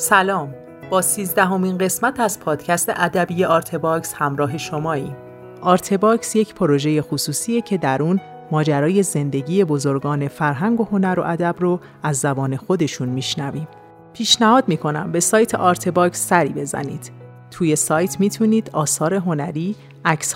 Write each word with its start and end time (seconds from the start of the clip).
سلام. 0.00 0.54
با 0.90 1.02
سیزدهمین 1.02 1.78
قسمت 1.78 2.20
از 2.20 2.40
پادکست 2.40 2.92
ادبی 2.96 3.44
آرتباکس 3.44 4.14
همراه 4.14 4.58
شماییم 4.58 5.16
آرتباکس 5.62 6.36
یک 6.36 6.54
پروژه 6.54 7.02
خصوصیه 7.02 7.60
که 7.60 7.78
در 7.78 8.02
اون 8.02 8.20
ماجرای 8.50 9.02
زندگی 9.02 9.64
بزرگان 9.64 10.28
فرهنگ 10.28 10.80
و 10.80 10.84
هنر 10.84 11.20
و 11.20 11.22
ادب 11.26 11.54
رو 11.58 11.80
از 12.02 12.16
زبان 12.16 12.56
خودشون 12.56 13.08
میشنویم. 13.08 13.68
پیشنهاد 14.12 14.64
می‌کنم 14.68 15.12
به 15.12 15.20
سایت 15.20 15.54
آرتباکس 15.54 16.28
سری 16.28 16.52
بزنید. 16.52 17.10
توی 17.50 17.76
سایت 17.76 18.20
می‌تونید 18.20 18.70
آثار 18.72 19.14
هنری، 19.14 19.76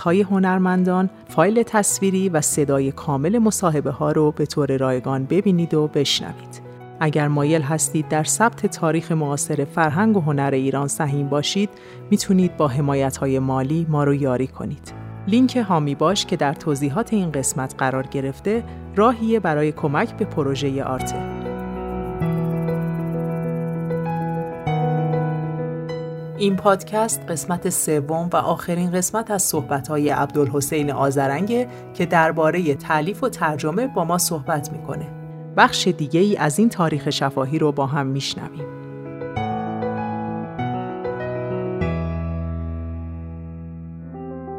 های 0.01 0.21
هنرمندان، 0.21 1.09
فایل 1.29 1.63
تصویری 1.63 2.29
و 2.29 2.41
صدای 2.41 2.91
کامل 2.91 3.37
مصاحبه 3.37 3.91
ها 3.91 4.11
رو 4.11 4.31
به 4.31 4.45
طور 4.45 4.77
رایگان 4.77 5.25
ببینید 5.25 5.73
و 5.73 5.87
بشنوید. 5.87 6.72
اگر 6.99 7.27
مایل 7.27 7.61
هستید 7.61 8.07
در 8.07 8.23
ثبت 8.23 8.65
تاریخ 8.65 9.11
معاصر 9.11 9.65
فرهنگ 9.65 10.17
و 10.17 10.21
هنر 10.21 10.51
ایران 10.53 10.87
سهیم 10.87 11.29
باشید 11.29 11.69
می‌تونید 12.11 12.57
با 12.57 12.67
حمایت 12.67 13.17
های 13.17 13.39
مالی 13.39 13.85
ما 13.89 14.03
رو 14.03 14.13
یاری 14.13 14.47
کنید. 14.47 14.93
لینک 15.27 15.57
هامی 15.57 15.95
باش 15.95 16.25
که 16.25 16.35
در 16.35 16.53
توضیحات 16.53 17.13
این 17.13 17.31
قسمت 17.31 17.75
قرار 17.77 18.07
گرفته 18.07 18.63
راهیه 18.95 19.39
برای 19.39 19.71
کمک 19.71 20.17
به 20.17 20.25
پروژه 20.25 20.83
آرته. 20.83 21.15
این 26.37 26.55
پادکست 26.55 27.21
قسمت 27.29 27.69
سوم 27.69 28.29
و 28.33 28.35
آخرین 28.35 28.91
قسمت 28.91 29.31
از 29.31 29.43
صحبت‌های 29.43 30.09
عبدالحسین 30.09 30.91
آزرنگه 30.91 31.67
که 31.93 32.05
درباره 32.05 32.75
تعلیف 32.75 33.23
و 33.23 33.29
ترجمه 33.29 33.87
با 33.87 34.03
ما 34.03 34.17
صحبت 34.17 34.71
می‌کنه. 34.71 35.22
بخش 35.57 35.87
دیگه 35.87 36.19
ای 36.19 36.37
از 36.37 36.59
این 36.59 36.69
تاریخ 36.69 37.09
شفاهی 37.09 37.59
رو 37.59 37.71
با 37.71 37.85
هم 37.85 38.07
میشنویم. 38.07 38.65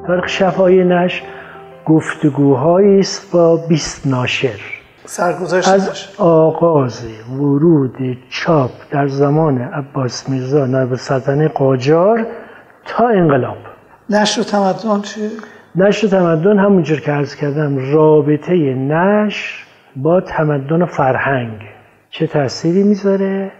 تاریخ 0.07 0.27
شفاهی 0.27 0.85
نش 0.85 1.23
گفتگوهایی 1.87 2.99
است 2.99 3.33
با 3.33 3.57
20 3.57 4.07
ناشر 4.07 4.61
سرگذشت 5.05 5.69
از 5.69 6.09
آغاز 6.19 7.07
ورود 7.31 8.19
چاپ 8.31 8.71
در 8.91 9.09
زمان 9.09 9.59
عباس 9.59 10.29
میرزا 10.29 10.67
نایب 10.67 10.95
سلطنه 10.95 11.49
قاجار 11.49 12.27
تا 12.87 13.09
انقلاب 13.09 13.57
نشر 14.11 14.41
و 14.41 14.45
تمدن 14.45 15.03
چی؟ 15.03 15.21
نشر 15.75 16.07
و 16.07 16.11
تمدن 16.11 16.59
همونجور 16.59 17.01
که 17.01 17.13
عرض 17.13 17.35
کردم 17.35 17.93
رابطه 17.93 18.75
نشر 18.75 19.65
با 19.97 20.21
تمدن 20.21 20.83
و 20.83 20.87
فرهنگ 20.87 21.61
چه 22.11 22.27
تأثیری 22.27 22.83
می‌ذاره 22.83 23.53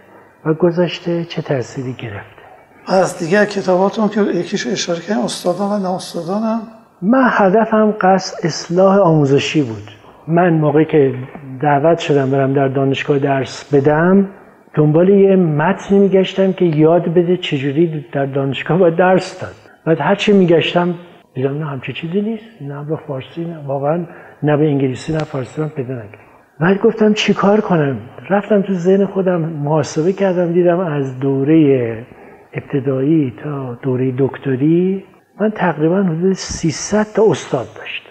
و 0.45 0.53
گذشته 0.53 1.23
چه 1.23 1.41
تأثیری 1.41 1.93
گرفته؟ 1.93 2.41
از 2.87 3.19
دیگر 3.19 3.45
کتاباتون 3.45 4.07
که 4.07 4.21
یکیش 4.21 4.67
اشاره 4.67 4.99
کردن 4.99 5.19
استادان 5.19 5.81
و 5.81 6.39
نه 6.39 6.59
من 7.01 7.27
هدفم 7.31 7.93
قصد 8.01 8.45
اصلاح 8.45 8.97
آموزشی 8.97 9.61
بود. 9.61 9.91
من 10.27 10.53
موقعی 10.53 10.85
که 10.85 11.13
دعوت 11.61 11.99
شدم 11.99 12.31
برم 12.31 12.53
در 12.53 12.67
دانشگاه 12.67 13.19
درس 13.19 13.73
بدم 13.73 14.29
دنبال 14.75 15.09
یه 15.09 15.35
متنی 15.35 15.99
میگشتم 15.99 16.53
که 16.53 16.65
یاد 16.65 17.13
بده 17.13 17.37
چجوری 17.37 18.05
در 18.13 18.25
دانشگاه 18.25 18.77
باید 18.77 18.95
درس 18.95 19.41
داد. 19.41 19.55
بعد 19.85 20.01
هرچی 20.01 20.33
میگشتم 20.33 20.95
دیدم 21.33 21.57
نه 21.57 21.65
همچی 21.65 21.93
چیزی 21.93 22.21
نیست 22.21 22.61
نه 22.61 22.85
به 22.85 22.95
فارسی 23.07 23.45
نه 23.45 23.57
واقعا 23.67 24.05
نه 24.43 24.57
به 24.57 24.65
انگلیسی 24.67 25.13
نه 25.13 25.19
فارسی 25.19 25.61
من 25.61 25.69
پیدا 25.69 25.93
نکردم. 25.93 26.17
بعد 26.59 26.81
گفتم 26.81 27.13
چیکار 27.13 27.61
کنم؟ 27.61 27.97
رفتم 28.29 28.61
تو 28.61 28.73
ذهن 28.73 29.05
خودم 29.05 29.41
محاسبه 29.41 30.13
کردم 30.13 30.53
دیدم 30.53 30.79
از 30.79 31.19
دوره 31.19 32.05
ابتدایی 32.53 33.33
تا 33.43 33.77
دوره 33.81 34.13
دکتری 34.17 35.03
من 35.41 35.49
تقریبا 35.51 36.03
حدود 36.03 36.33
300 36.33 37.05
تا 37.15 37.23
استاد 37.31 37.65
داشتم. 37.75 38.09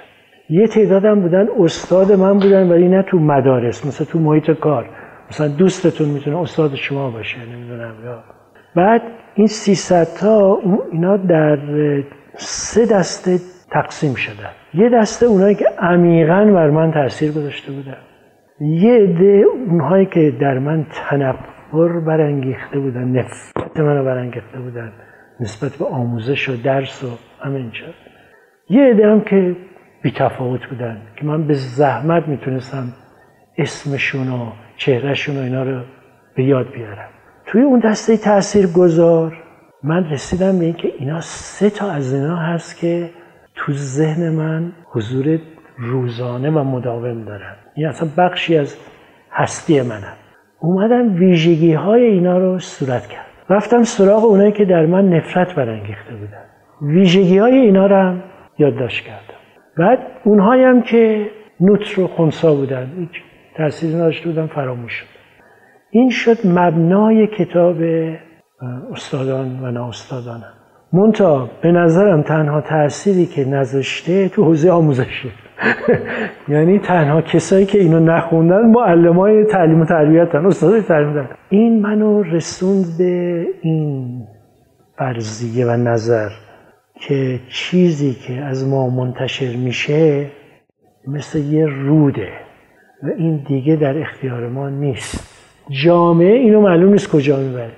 یه 0.51 0.67
تعدادم 0.67 1.21
بودن 1.21 1.47
استاد 1.59 2.13
من 2.13 2.33
بودن 2.33 2.69
ولی 2.69 2.89
نه 2.89 3.03
تو 3.03 3.19
مدارس 3.19 3.87
مثلا 3.87 4.07
تو 4.07 4.19
محیط 4.19 4.51
کار. 4.51 4.89
مثلا 5.31 5.49
دوستتون 5.49 6.09
می‌تونه 6.09 6.39
استاد 6.39 6.75
شما 6.75 7.11
باشه 7.11 7.39
نمی‌دونم 7.53 7.95
یا. 8.05 8.25
بعد 8.77 9.03
این 9.35 9.47
300 9.47 10.07
تا 10.21 10.59
اینا 10.93 11.17
در 11.17 11.59
سه 12.37 12.87
دسته 12.87 13.39
تقسیم 13.75 14.15
شدن 14.15 14.51
یه 14.75 14.89
دسته 14.89 15.27
اونایی 15.27 15.55
که 15.55 15.67
عمیقا 15.79 16.45
بر 16.45 16.71
من 16.71 16.93
تاثیر 16.93 17.33
گذاشته 17.33 17.73
بودن. 17.73 17.97
یه 18.61 18.95
عده 18.95 19.45
اونهایی 19.69 20.07
که 20.07 20.33
در 20.41 20.59
من 20.59 20.87
تنفر 21.11 22.01
برانگیخته 22.07 22.79
بودن 22.79 23.05
نفرت 23.05 23.81
منو 23.81 24.05
برانگیخته 24.05 24.59
بودن 24.59 24.93
نسبت 25.41 25.77
به 25.79 25.85
آموزش 25.85 26.49
و 26.49 26.63
درس 26.63 27.05
و 27.05 27.09
همین 27.45 27.73
یه 28.69 28.83
عده 28.83 29.07
هم 29.07 29.21
که 29.21 29.57
بی 30.03 30.11
تفاوت 30.11 30.67
بودن 30.71 31.03
که 31.17 31.27
من 31.27 31.47
به 31.47 31.55
زحمت 31.55 32.29
می‌تونستم 32.29 32.93
اسمشون 33.59 34.29
و 34.29 34.53
چهرهشون 34.77 35.37
و 35.37 35.41
اینا 35.41 35.63
رو 35.63 35.81
به 36.37 36.45
یاد 36.45 36.73
بیارم. 36.73 37.09
توی 37.47 37.63
اون 37.63 37.79
دسته 37.85 38.17
تأثیر 38.17 38.67
گذار 38.77 39.37
من 39.83 40.11
رسیدم 40.11 40.59
به 40.59 40.65
اینکه 40.65 40.89
اینا 40.99 41.21
سه 41.21 41.71
تا 41.71 41.91
از 41.91 42.15
اینا 42.15 42.37
هست 42.37 42.81
که 42.81 43.11
تو 43.67 43.73
ذهن 43.73 44.31
من 44.31 44.73
حضور 44.93 45.39
روزانه 45.79 46.51
و 46.51 46.65
مداوم 46.65 47.25
دارن. 47.25 47.57
این 47.75 47.87
اصلا 47.87 48.09
بخشی 48.19 48.59
از 48.59 48.77
هستی 49.33 49.83
منم 49.83 50.17
اومدم 50.61 51.15
ویژگی 51.15 51.73
های 51.73 52.05
اینا 52.05 52.39
رو 52.39 52.59
صورت 52.59 53.07
کرد. 53.07 53.27
رفتم 53.51 53.83
سراغ 53.83 54.25
اونایی 54.25 54.53
که 54.53 54.65
در 54.65 54.87
من 54.87 55.09
نفرت 55.09 55.55
برانگیخته 55.55 56.15
بودن. 56.15 56.45
ویژگی 56.83 57.39
های 57.39 57.55
اینا 57.55 57.87
رو 57.87 57.97
هم 57.97 58.23
یادداشت 58.59 59.05
کردم. 59.05 59.41
بعد 59.79 59.99
اونهایی 60.25 60.65
هم 60.65 60.83
که 60.83 61.31
نوتر 61.61 62.01
و 62.01 62.07
خونسا 62.07 62.55
بودن 62.55 62.93
هیچ 62.99 63.23
تاثیر 63.57 63.97
نداشته 63.97 64.29
بودن 64.29 64.47
فراموش 64.47 64.93
شد. 64.93 65.07
این 65.91 66.11
شد 66.11 66.47
مبنای 66.47 67.27
کتاب 67.27 67.77
استادان 68.93 69.61
و 69.63 69.71
نااستادانم. 69.71 70.64
مونتا 70.95 71.51
به 71.63 71.73
نظرم 71.73 72.23
تنها 72.23 72.61
تأثیری 72.61 73.27
که 73.27 73.45
نذاشته 73.45 74.29
تو 74.29 74.45
حوزه 74.45 74.71
آموزشه 74.71 75.29
یعنی 76.49 76.79
تنها 76.79 77.23
کسایی 77.23 77.67
که 77.67 77.79
اینو 77.79 78.01
نخوندن 78.01 78.67
معلمای 78.67 79.45
تعلیم 79.45 79.81
و 79.81 79.85
تربیتن 79.85 80.47
استادای 80.47 80.83
تعلیم 80.83 81.29
این 81.49 81.83
منو 81.83 82.23
رسوند 82.23 82.85
به 82.99 83.47
این 83.61 84.23
فرضیه 84.99 85.67
و 85.67 85.71
نظر 85.71 86.29
که 87.01 87.41
چیزی 87.49 88.15
که 88.15 88.35
از 88.35 88.69
ما 88.69 88.89
منتشر 88.91 89.57
میشه 89.57 90.27
مثل 91.07 91.39
یه 91.39 91.67
روده 91.67 92.29
و 93.03 93.07
این 93.19 93.45
دیگه 93.49 93.77
در 93.77 93.99
اختیار 93.99 94.49
ما 94.49 94.69
نیست. 94.69 95.35
جامعه 95.85 96.33
اینو 96.33 96.61
معلوم 96.61 96.93
نیست 96.93 97.11
کجا 97.11 97.37
می‌بره. 97.37 97.73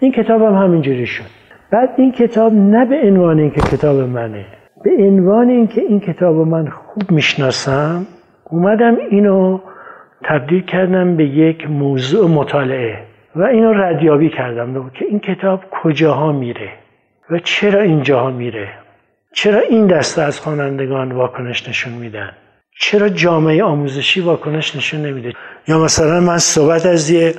این 0.00 0.12
کتاب 0.12 0.42
هم 0.42 0.54
همینجوری 0.54 1.06
شد. 1.06 1.41
بعد 1.72 1.88
این 1.96 2.12
کتاب 2.12 2.52
نه 2.52 2.84
به 2.84 3.00
عنوان 3.04 3.38
اینکه 3.38 3.60
کتاب 3.60 3.96
منه. 3.96 4.46
به 4.84 4.90
عنوان 4.98 5.48
اینکه 5.48 5.80
این 5.80 6.00
کتاب 6.00 6.36
من 6.36 6.68
خوب 6.68 7.10
می‌شناسم 7.10 8.06
اومدم 8.50 8.96
اینو 9.10 9.60
تبدیل 10.24 10.62
کردم 10.62 11.16
به 11.16 11.24
یک 11.24 11.70
موضوع 11.70 12.30
مطالعه 12.30 12.98
و 13.36 13.42
اینو 13.42 13.72
ردیابی 13.72 14.30
کردم. 14.30 14.90
که 14.90 15.04
این 15.04 15.20
کتاب 15.20 15.60
کجاها 15.82 16.32
میره 16.32 16.70
و 17.30 17.38
چرا 17.38 17.82
اینجاها 17.82 18.30
میره؟ 18.30 18.68
چرا 19.34 19.60
این 19.60 19.86
دسته 19.86 20.22
از 20.22 20.40
خوانندگان 20.40 21.12
واکنش 21.12 21.68
نشون 21.68 21.92
میدن؟ 21.92 22.30
چرا 22.80 23.08
جامعه 23.08 23.64
آموزشی 23.64 24.20
واکنش 24.20 24.76
نشون 24.76 25.06
نمیده؟ 25.06 25.32
یا 25.68 25.78
مثلا 25.78 26.20
من 26.20 26.38
صحبت 26.38 26.86
از 26.86 27.10
یه 27.10 27.34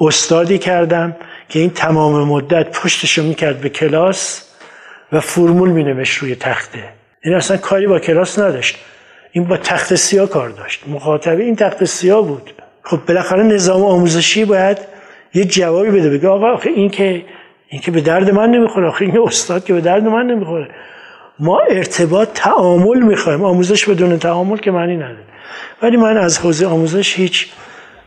استادی 0.00 0.58
کردم 0.58 1.16
که 1.48 1.58
این 1.58 1.70
تمام 1.70 2.28
مدت 2.28 2.80
پشتشو 2.82 3.22
می‌کرد 3.22 3.60
به 3.60 3.68
کلاس 3.68 4.42
و 5.12 5.20
فرمول 5.20 5.68
مینوشت 5.68 6.18
روی 6.18 6.34
تخته. 6.34 6.84
این 7.24 7.34
اصلا 7.34 7.56
کاری 7.56 7.86
با 7.86 7.98
کلاس 7.98 8.38
نداشت. 8.38 8.78
این 9.32 9.44
با 9.44 9.56
تخت 9.56 9.94
سیاه 9.94 10.28
کار 10.28 10.48
داشت. 10.48 10.88
مخاطبه 10.88 11.42
این 11.42 11.56
تخت 11.56 11.84
سیاه 11.84 12.26
بود. 12.26 12.54
خب 12.82 13.00
بالاخره 13.08 13.42
نظام 13.42 13.82
آموزشی 13.82 14.44
باید 14.44 14.78
یه 15.34 15.44
جوابی 15.44 15.90
بده. 15.90 16.10
بگه 16.10 16.28
آقا 16.28 16.52
آخه 16.52 16.70
این 16.70 16.90
که 16.90 17.24
این 17.68 17.80
که 17.80 17.90
به 17.90 18.00
درد 18.00 18.30
من 18.30 18.50
نمی‌خوره. 18.50 18.86
آخه 18.86 19.04
این 19.04 19.18
استاد 19.18 19.64
که 19.64 19.72
به 19.72 19.80
درد 19.80 20.04
من 20.04 20.26
نمی‌خوره. 20.26 20.68
ما 21.38 21.60
ارتباط 21.70 22.28
تعامل 22.34 22.98
می‌خوایم. 22.98 23.44
آموزش 23.44 23.88
بدون 23.88 24.18
تعامل 24.18 24.56
که 24.56 24.70
معنی 24.70 24.96
نداره. 24.96 25.26
ولی 25.82 25.96
من 25.96 26.16
از 26.16 26.38
حوزه 26.38 26.66
آموزش 26.66 27.16
هیچ 27.16 27.48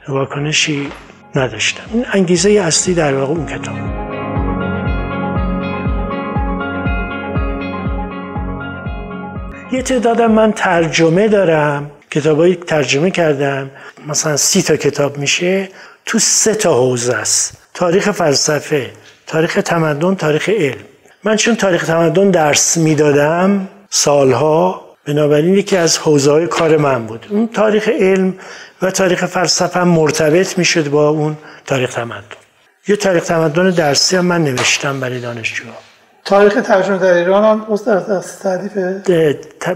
واکنشی 0.07 0.87
نداشتم. 1.35 1.83
این 1.93 2.05
انگیزه 2.13 2.49
اصلی 2.49 2.93
در 2.93 3.13
واقع 3.13 3.31
اون 3.31 3.45
کتاب 3.45 3.75
یه 9.71 9.81
تعدادم 9.81 10.31
من 10.31 10.51
ترجمه 10.51 11.27
دارم 11.27 11.91
کتابایی 12.11 12.55
ترجمه 12.55 13.11
کردم. 13.11 13.71
مثلا 14.07 14.37
سی 14.37 14.61
تا 14.61 14.75
کتاب 14.75 15.17
میشه. 15.17 15.69
تو 16.05 16.19
سه 16.19 16.55
تا 16.55 16.73
حوزه 16.73 17.15
است. 17.15 17.57
تاریخ 17.73 18.11
فلسفه 18.11 18.91
تاریخ 19.27 19.59
تمدن 19.65 20.15
تاریخ 20.15 20.49
علم. 20.49 20.77
من 21.23 21.35
چون 21.35 21.55
تاریخ 21.55 21.85
تمدن 21.85 22.31
درس 22.31 22.77
می‌دادم 22.77 23.67
سالها 23.89 24.88
بنابراین 25.09 25.53
یکی 25.53 25.77
از 25.77 25.97
حوزه 25.97 26.31
های 26.31 26.47
کار 26.47 26.77
من 26.77 27.05
بود. 27.05 27.25
اون 27.29 27.47
تاریخ 27.47 27.89
علم 27.89 28.33
و 28.81 28.91
تاریخ 28.91 29.25
فلسفه 29.25 29.83
مرتبط 29.83 30.57
می‌شد 30.57 30.89
با 30.89 31.09
اون 31.09 31.37
تاریخ 31.65 31.93
تمدن. 31.93 32.23
یه 32.87 32.95
تاریخ 32.95 33.23
تمدن 33.23 33.69
درسی 33.69 34.15
هم 34.15 34.25
من 34.25 34.43
نوشتم 34.43 34.99
برای 34.99 35.19
دانشجوها. 35.19 35.77
تاریخ 36.25 36.61
ترجمه 36.61 36.97
در 36.97 37.13
ایران 37.13 37.43
هم 37.43 37.75
تعریف 38.43 38.77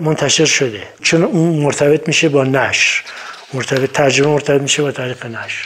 منتشر 0.01 0.45
شده. 0.45 0.83
چون 1.01 1.23
اون 1.23 1.55
مرتبط 1.55 2.07
میشه 2.07 2.29
با 2.29 2.43
نشر. 2.43 3.03
مرتبط 3.53 3.91
ترجمه 3.91 4.27
مرتبط 4.27 4.61
میشه 4.61 4.81
با 4.83 4.91
تاریخ 4.91 5.25
نشر. 5.25 5.65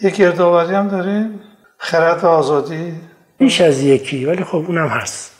یک 0.00 0.16
گردآوری 0.16 0.74
هم 0.74 0.88
داریم. 0.88 1.40
خرد 1.78 2.24
آزادی. 2.24 2.94
بیش 3.38 3.60
از 3.60 3.80
یکی 3.80 4.24
ولی 4.24 4.44
خب 4.44 4.64
اونم 4.68 4.88
هست. 4.88 5.35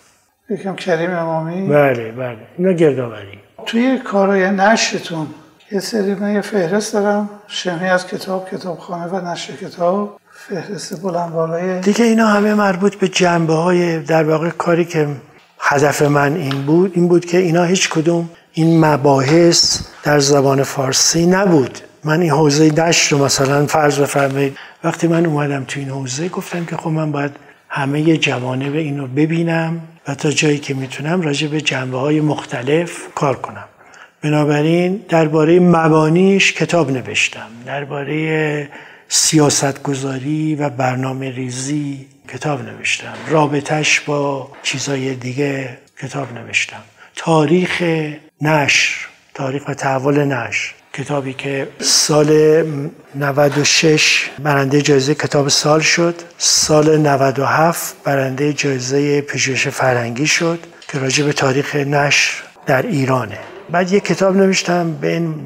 یکم 0.50 0.74
کریم 0.74 1.10
امامی. 1.10 1.68
بله 1.68 2.12
بله. 2.12 2.38
اینا 2.58 2.72
گردآوری. 2.72 3.38
توی 3.66 3.98
کارهای 3.98 4.50
نشرتون 4.50 5.26
یه 5.72 5.80
سری 5.80 6.14
من 6.14 6.34
یه 6.34 6.40
فهرست 6.40 6.92
دارم. 6.92 7.30
شمه 7.46 7.84
از 7.84 8.06
کتاب 8.06 8.50
کتابخانه 8.50 9.06
و 9.06 9.32
نشر 9.32 9.52
کتاب. 9.52 10.20
فهرست 10.30 11.02
بلند 11.02 11.32
بالای 11.32 11.80
دیگه 11.80 12.04
اینا 12.04 12.26
همه 12.26 12.54
مربوط 12.54 12.94
به 12.94 13.08
جنبه 13.08 13.52
های 13.52 13.98
در 13.98 14.24
واقع 14.24 14.50
کاری 14.50 14.84
که 14.84 15.08
هدف 15.60 16.02
من 16.02 16.36
این 16.36 16.62
بود. 16.66 16.92
این 16.94 17.08
بود 17.08 17.24
که 17.24 17.38
اینا 17.38 17.64
هیچ 17.64 17.90
کدوم 17.90 18.30
این 18.52 18.84
مباحث 18.84 19.80
در 20.02 20.18
زبان 20.18 20.62
فارسی 20.62 21.26
نبود. 21.26 21.78
من 22.04 22.20
این 22.20 22.30
حوزه 22.30 22.68
دشت 22.68 23.12
رو 23.12 23.24
مثلا 23.24 23.66
فرض 23.66 24.00
بفرمایید. 24.00 24.56
وقتی 24.84 25.08
من 25.08 25.26
اومدم 25.26 25.64
تو 25.64 25.80
این 25.80 25.88
حوزه 25.88 26.28
گفتم 26.28 26.64
که 26.64 26.76
خب 26.76 26.90
من 26.90 27.12
باید 27.12 27.45
همه 27.76 28.16
جوانب 28.16 28.74
اینو 28.74 29.06
ببینم 29.06 29.80
و 30.08 30.14
تا 30.14 30.30
جایی 30.30 30.58
که 30.58 30.74
می‌تونم 30.74 31.20
راجع 31.20 31.48
به 31.48 31.60
جنبه 31.60 31.98
های 31.98 32.20
مختلف 32.20 33.14
کار 33.14 33.36
کنم. 33.36 33.64
بنابراین 34.22 35.04
درباره 35.08 35.60
مبانیش 35.60 36.52
کتاب 36.52 36.90
نوشتم. 36.90 37.50
درباره 37.66 38.68
سیاست 39.08 39.82
گذاری 39.82 40.54
و 40.54 40.68
برنامه 40.68 41.30
ریزی 41.30 42.06
کتاب 42.28 42.62
نوشتم. 42.62 43.14
رابطش 43.28 44.00
با 44.00 44.50
چیزای 44.62 45.14
دیگه 45.14 45.78
کتاب 46.02 46.32
نوشتم. 46.32 46.82
تاریخ 47.16 47.82
نشر 48.40 49.06
تاریخ 49.34 49.68
و 49.68 49.74
تحول 49.74 50.24
نشر. 50.24 50.75
کتابی 50.96 51.32
که 51.32 51.68
سال 51.80 52.62
96 53.14 54.30
برنده 54.38 54.82
جایزه 54.82 55.14
کتاب 55.14 55.48
سال 55.48 55.80
شد. 55.80 56.14
سال 56.38 56.96
97 56.96 57.94
برنده 58.04 58.52
جایزه 58.52 59.20
پژوهش 59.20 59.68
فرهنگی 59.68 60.26
شد 60.26 60.58
که 60.88 60.98
راجع 60.98 61.24
به 61.24 61.32
تاریخ 61.32 61.76
نشر 61.76 62.42
در 62.66 62.82
ایرانه. 62.82 63.38
بعد 63.70 63.92
یک 63.92 64.04
کتاب 64.04 64.36
نوشتم 64.36 64.92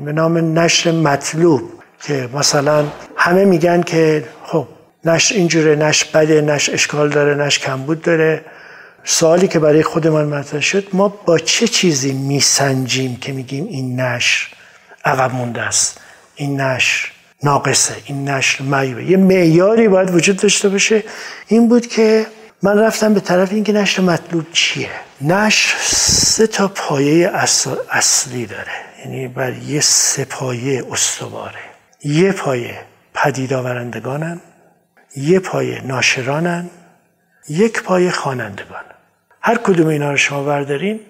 به 0.05 0.13
نام 0.13 0.59
نشر 0.59 0.93
مطلوب 0.93 1.63
که 2.03 2.29
مثلا 2.35 2.85
همه 3.17 3.45
میگن 3.45 3.83
که 3.83 4.25
خب 4.45 4.67
نشر 5.05 5.35
اینجوره 5.35 5.77
نشر 5.77 6.07
بده 6.15 6.41
نشر 6.41 6.73
اشکال 6.73 7.09
داره 7.09 7.35
نشر 7.35 7.61
کمبود 7.61 8.03
داره. 8.03 8.45
سوالی 9.05 9.49
که 9.49 9.59
برای 9.59 9.83
خود 9.83 10.07
من 10.07 10.25
مطرح 10.25 10.61
شد 10.61 10.89
ما 10.93 11.09
با 11.09 11.39
چه 11.39 11.69
چیزی 11.69 12.13
میسنجیم 12.13 13.17
که 13.17 13.33
میگیم 13.33 13.67
این 13.67 14.01
نشر؟ 14.01 14.60
عقب 15.05 15.35
مونده 15.35 15.63
است. 15.63 16.01
این 16.35 16.61
نشر 16.61 17.11
ناقصه 17.43 17.95
این 18.05 18.29
نشر 18.29 18.65
معیوبه 18.65 19.05
یه 19.05 19.17
معیاری 19.17 19.89
باید 19.89 20.15
وجود 20.15 20.37
داشته 20.37 20.69
باشه. 20.69 21.05
این 21.47 21.69
بود 21.69 21.87
که 21.87 22.27
من 22.63 22.79
رفتم 22.79 23.15
به 23.15 23.21
طرف 23.21 23.53
اینکه 23.53 23.73
نشر 23.73 24.03
مطلوب 24.03 24.47
چیه. 24.53 24.91
نشر 25.21 25.77
سه 25.81 26.47
تا 26.47 26.69
پایه 26.69 27.31
اصلی 27.91 28.47
داره. 28.47 28.73
یعنی 29.05 29.29
بر 29.29 29.53
یه 29.53 29.81
سه 29.81 30.25
پایه 30.25 30.85
استواره. 30.93 31.61
یه 32.05 32.33
پایه 32.33 32.81
پدید 33.15 33.53
آورندگانن. 33.53 34.41
یه 35.17 35.39
پایه 35.39 35.81
ناشرانن. 35.81 36.71
یک 37.49 37.83
پایه 37.83 38.11
خوانندگان. 38.11 38.85
هر 39.43 39.59
کدوم 39.59 39.87
اینا 39.87 40.11
رو 40.11 40.17
شما 40.17 40.43
بردارین 40.45 41.01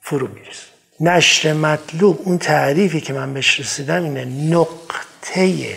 فرو 0.00 0.28
می‌رسید 0.28 0.73
نشر 1.00 1.52
مطلوب 1.52 2.20
اون 2.24 2.38
تعریفی 2.38 3.00
که 3.00 3.12
من 3.12 3.34
بهش 3.34 3.60
رسیدم 3.60 4.02
اینه 4.02 4.24
نقطه 4.24 5.76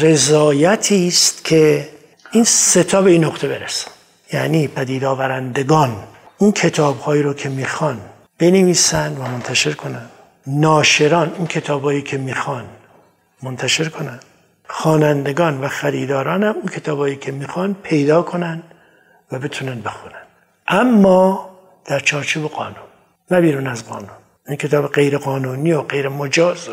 رضایتی 0.00 1.08
است 1.08 1.44
که 1.44 1.88
این 2.32 2.44
ستا 2.44 3.02
به 3.02 3.10
این 3.10 3.24
نقطه 3.24 3.48
برسن 3.48 3.90
یعنی 4.32 4.68
پدید 4.68 5.04
آورندگان 5.04 5.96
اون 6.38 6.52
کتاب 6.52 7.00
هایی 7.00 7.22
رو 7.22 7.34
که 7.34 7.48
می‌خوان 7.48 8.00
بنویسن 8.38 9.16
و 9.16 9.22
منتشر 9.22 9.72
کنن. 9.72 10.06
ناشران 10.46 11.34
اون 11.38 11.46
کتابهایی 11.46 12.02
که 12.02 12.18
می‌خوان 12.18 12.64
منتشر 13.42 13.88
کنن. 13.88 14.20
خوانندگان 14.68 15.60
و 15.60 15.68
خریداران 15.68 16.42
هم 16.42 16.54
اون 16.54 16.66
کتابهایی 16.66 17.16
که 17.16 17.32
می‌خوان 17.32 17.76
پیدا 17.82 18.22
کنن 18.22 18.62
و 19.32 19.38
بتونن 19.38 19.80
بخونن. 19.80 20.22
اما 20.68 21.50
در 21.84 22.00
چارچوب 22.00 22.50
قانون 22.50 22.86
نه 23.30 23.40
بیرون 23.40 23.66
از 23.66 23.86
قانون. 23.88 24.08
این 24.48 24.56
کتاب 24.56 24.92
غیر 24.92 25.18
قانونی 25.18 25.72
و 25.72 25.82
غیر 25.82 26.08
مجاز 26.08 26.68
و 26.68 26.72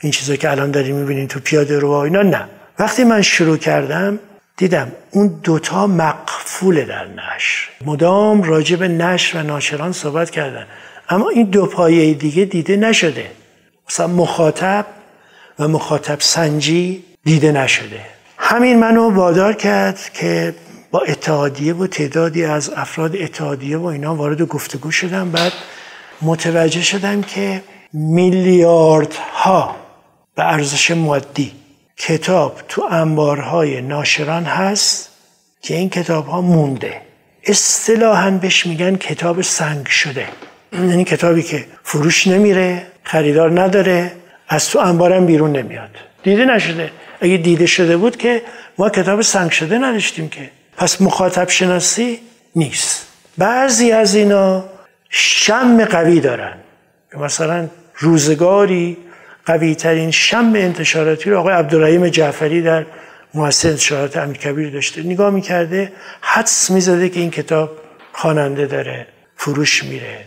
این 0.00 0.12
چیزا 0.12 0.36
که 0.36 0.50
الان 0.50 0.70
داریم 0.70 0.96
می‌بینیم 0.96 1.26
تو 1.26 1.40
پیاده 1.40 1.78
رو 1.78 1.90
اینا 1.90 2.22
نه. 2.22 2.48
وقتی 2.78 3.04
من 3.04 3.22
شروع 3.22 3.56
کردم 3.56 4.18
دیدم 4.56 4.92
اون 5.10 5.40
دوتا 5.42 5.86
مقفول 5.86 6.84
در 6.84 7.06
نشر. 7.06 7.68
مدام 7.86 8.42
راجع 8.42 8.76
به 8.76 8.88
نشر 8.88 9.38
و 9.38 9.42
ناشران 9.42 9.92
صحبت 9.92 10.30
کردن. 10.30 10.66
اما 11.08 11.28
این 11.28 11.46
دو 11.50 11.66
پایه 11.66 12.14
دیگه 12.14 12.44
دیده 12.44 12.76
نشده. 12.76 13.30
مثلا 13.90 14.06
مخاطب 14.06 14.86
و 15.58 15.68
مخاطب 15.68 16.20
سنجی 16.20 17.04
دیده 17.24 17.52
نشده. 17.52 18.00
همین 18.38 18.78
منو 18.78 19.10
وادار 19.10 19.52
کرد 19.52 20.10
که 20.14 20.54
با 20.90 21.00
اتحادیه 21.00 21.74
و 21.74 21.86
تعدادی 21.86 22.44
از 22.44 22.70
افراد 22.76 23.16
اتحادیه 23.16 23.78
و 23.78 23.84
اینا 23.84 24.14
وارد 24.14 24.42
گفتگو 24.42 24.90
شدم. 24.90 25.30
بعد 25.30 25.52
متوجه 26.22 26.82
شدم 26.82 27.22
که 27.22 27.62
میلیاردها 27.92 29.76
به 30.34 30.44
ارزش 30.52 30.90
مادی 30.90 31.52
کتاب 31.96 32.60
تو 32.68 32.86
انبارهای 32.90 33.80
ناشران 33.80 34.44
هست 34.44 35.08
که 35.62 35.74
این 35.74 35.90
کتاب 35.90 36.26
ها 36.26 36.40
مونده. 36.40 37.00
اصطلاحا 37.44 38.30
بهش 38.30 38.66
میگن 38.66 38.96
کتاب 38.96 39.42
سنگ 39.42 39.86
شده. 39.86 40.26
یعنی 40.72 41.04
کتابی 41.04 41.42
که 41.42 41.66
فروش 41.82 42.26
نمیره 42.26 42.86
خریدار 43.02 43.60
نداره 43.60 44.12
از 44.48 44.70
تو 44.70 44.78
انبارم 44.78 45.26
بیرون 45.26 45.56
نمیاد. 45.56 45.90
دیده 46.22 46.44
نشده. 46.44 46.90
اگه 47.20 47.36
دیده 47.36 47.66
شده 47.66 47.96
بود 47.96 48.16
که 48.16 48.42
ما 48.78 48.90
کتاب 48.90 49.22
سنگ 49.22 49.50
شده 49.50 49.78
نداشتیم 49.78 50.28
که. 50.28 50.50
پس 50.76 51.00
مخاطب 51.00 51.48
شناسی 51.48 52.18
نیست. 52.56 53.06
بعضی 53.38 53.92
از 53.92 54.14
اینا 54.14 54.64
شم 55.10 55.84
قوی 55.84 56.20
دارن. 56.20 56.54
مثلا 57.18 57.68
روزگاری 57.98 58.96
قوی 59.46 59.74
ترین 59.74 60.10
شم 60.10 60.52
انتشاراتی 60.54 61.30
رو 61.30 61.38
آقای 61.38 61.54
عبدالرحیم 61.54 62.08
جعفری 62.08 62.62
در 62.62 62.86
مؤسسه 63.34 63.68
انتشارات 63.68 64.16
امیرکبیر 64.16 64.70
داشته. 64.70 65.02
نگاه 65.02 65.30
می‌کرده 65.30 65.92
حدس 66.20 66.70
می‌زده 66.70 67.08
که 67.08 67.20
این 67.20 67.30
کتاب 67.30 67.70
خواننده 68.12 68.66
داره 68.66 69.06
فروش 69.36 69.84
میره. 69.84 70.24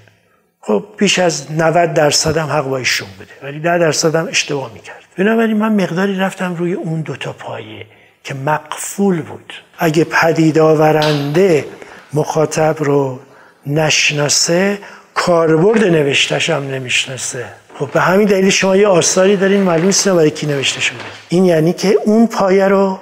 خب 0.61 0.85
بیش 0.97 1.19
از 1.19 1.51
90 1.51 1.93
درصد 1.93 2.37
هم 2.37 2.49
حق 2.49 2.63
با 2.63 2.77
ایشون 2.77 3.07
بوده 3.17 3.31
ولی 3.43 3.59
10 3.59 3.77
درصد 3.77 4.15
هم 4.15 4.27
اشتباه 4.27 4.73
می‌کرد. 4.73 5.03
بنابراین 5.17 5.57
من 5.57 5.83
مقداری 5.83 6.17
رفتم 6.17 6.55
روی 6.55 6.73
اون 6.73 7.01
دوتا 7.01 7.33
پایه 7.33 7.85
که 8.23 8.33
مقفول 8.33 9.21
بود. 9.21 9.53
اگه 9.77 10.03
پدید 10.03 10.59
آورنده 10.59 11.65
مخاطب 12.13 12.75
رو 12.79 13.19
نشناسه 13.67 14.77
کاربرد 15.13 15.83
نوشتش 15.83 16.49
هم 16.49 16.67
نمی‌شناسه. 16.67 17.45
خب 17.79 17.91
به 17.91 18.01
همین 18.01 18.27
دلیل 18.27 18.49
شما 18.49 18.75
یه 18.75 18.87
آثاری 18.87 19.35
دارین 19.35 19.61
معلوم 19.61 19.85
نیست 19.85 20.09
برای 20.09 20.31
کی 20.31 20.47
نوشته 20.47 20.81
شده 20.81 20.97
این 21.29 21.45
یعنی 21.45 21.73
که 21.73 21.97
اون 22.05 22.27
پایه 22.27 22.67
رو 22.67 22.99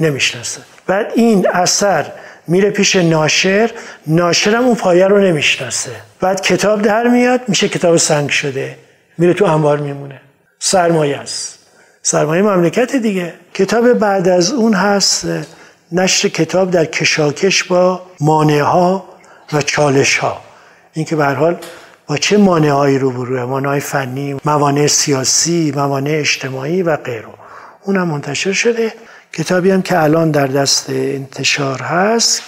نمی‌شناسه. 0.00 0.60
بعد 0.86 1.12
این 1.14 1.48
اثر 1.52 2.06
میره 2.46 2.70
پیش 2.70 2.96
ناشر 2.96 3.70
ناشرم 4.06 4.64
اون 4.64 4.74
پایه 4.74 5.06
رو 5.06 5.18
نمی‌شناسه. 5.18 5.90
بعد 6.20 6.40
کتاب 6.40 6.82
در 6.82 7.08
میاد 7.08 7.40
میشه 7.48 7.68
کتاب 7.68 7.96
سنگ 7.96 8.30
شده. 8.30 8.76
میره 9.18 9.34
تو 9.34 9.44
انبار 9.44 9.78
میمونه. 9.78 10.20
سرمایه 10.58 11.16
است. 11.16 11.58
سرمایه 12.02 12.42
مملکت 12.42 12.96
دیگه. 12.96 13.34
کتاب 13.54 13.92
بعد 13.92 14.28
از 14.28 14.52
اون 14.52 14.74
هست 14.74 15.26
نشر 15.92 16.28
کتاب 16.28 16.70
در 16.70 16.84
کشاکش 16.84 17.64
با 17.64 18.02
مانع 18.20 18.60
ها 18.60 19.04
و 19.52 19.62
چالش 19.62 20.16
ها 20.16 20.40
این 20.92 21.04
که 21.04 21.16
به 21.16 21.26
حال 21.26 21.56
با 22.06 22.16
چه 22.16 22.36
مانعهایی 22.36 22.98
روبروه 22.98 23.44
مانع 23.44 23.78
فنی 23.78 24.40
موانع 24.44 24.86
سیاسی 24.86 25.72
موانع 25.76 26.10
اجتماعی 26.10 26.82
و 26.82 26.96
غیره. 26.96 27.24
اونم 27.84 28.08
منتشر 28.08 28.52
شده. 28.52 28.92
کتابی 29.32 29.70
هم 29.70 29.82
که 29.82 30.02
الان 30.02 30.30
در 30.30 30.46
دست 30.46 30.90
انتشار 30.90 31.82
هست 31.82 32.42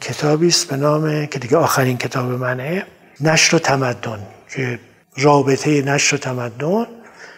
کتابی 0.00 0.48
است 0.48 0.68
به 0.68 0.76
نام 0.76 1.26
که 1.26 1.38
دیگه 1.38 1.56
آخرین 1.56 1.98
کتاب 1.98 2.30
منه 2.30 2.86
نشر 3.20 3.56
و 3.56 3.58
تمدن 3.58 4.18
که 4.54 4.78
رابطه 5.16 5.82
نشر 5.82 6.16
و 6.16 6.18
تمدن 6.18 6.86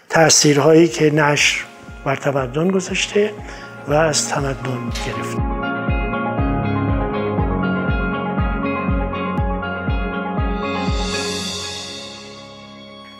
تاثیرهایی 0.09 0.89
که 0.89 1.11
نشر 1.11 1.61
بر 2.05 2.17
تمدن 2.17 2.71
گذاشته 2.71 3.31
و 3.89 3.93
از 3.93 4.29
تمدن 4.29 4.93
گرفته. 5.07 5.74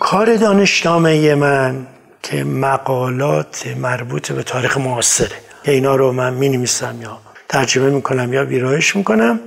کار 0.05 0.37
دانشنامه 0.37 1.35
من 1.35 1.87
که 2.23 2.45
مقالات 2.45 3.67
مربوط 3.67 4.33
به 4.33 4.43
تاریخ 4.43 4.79
معاصره. 4.79 5.37
که 5.65 5.73
اینا 5.73 5.97
رو 5.97 6.13
من 6.13 6.35
می 6.35 6.49
نویسم 6.49 7.03
یا 7.03 7.19
ترجمه 7.49 7.91
می‌کنم 7.91 8.33
یا 8.33 8.45
ویرایش 8.45 8.97
می‌کنم. 8.97 9.41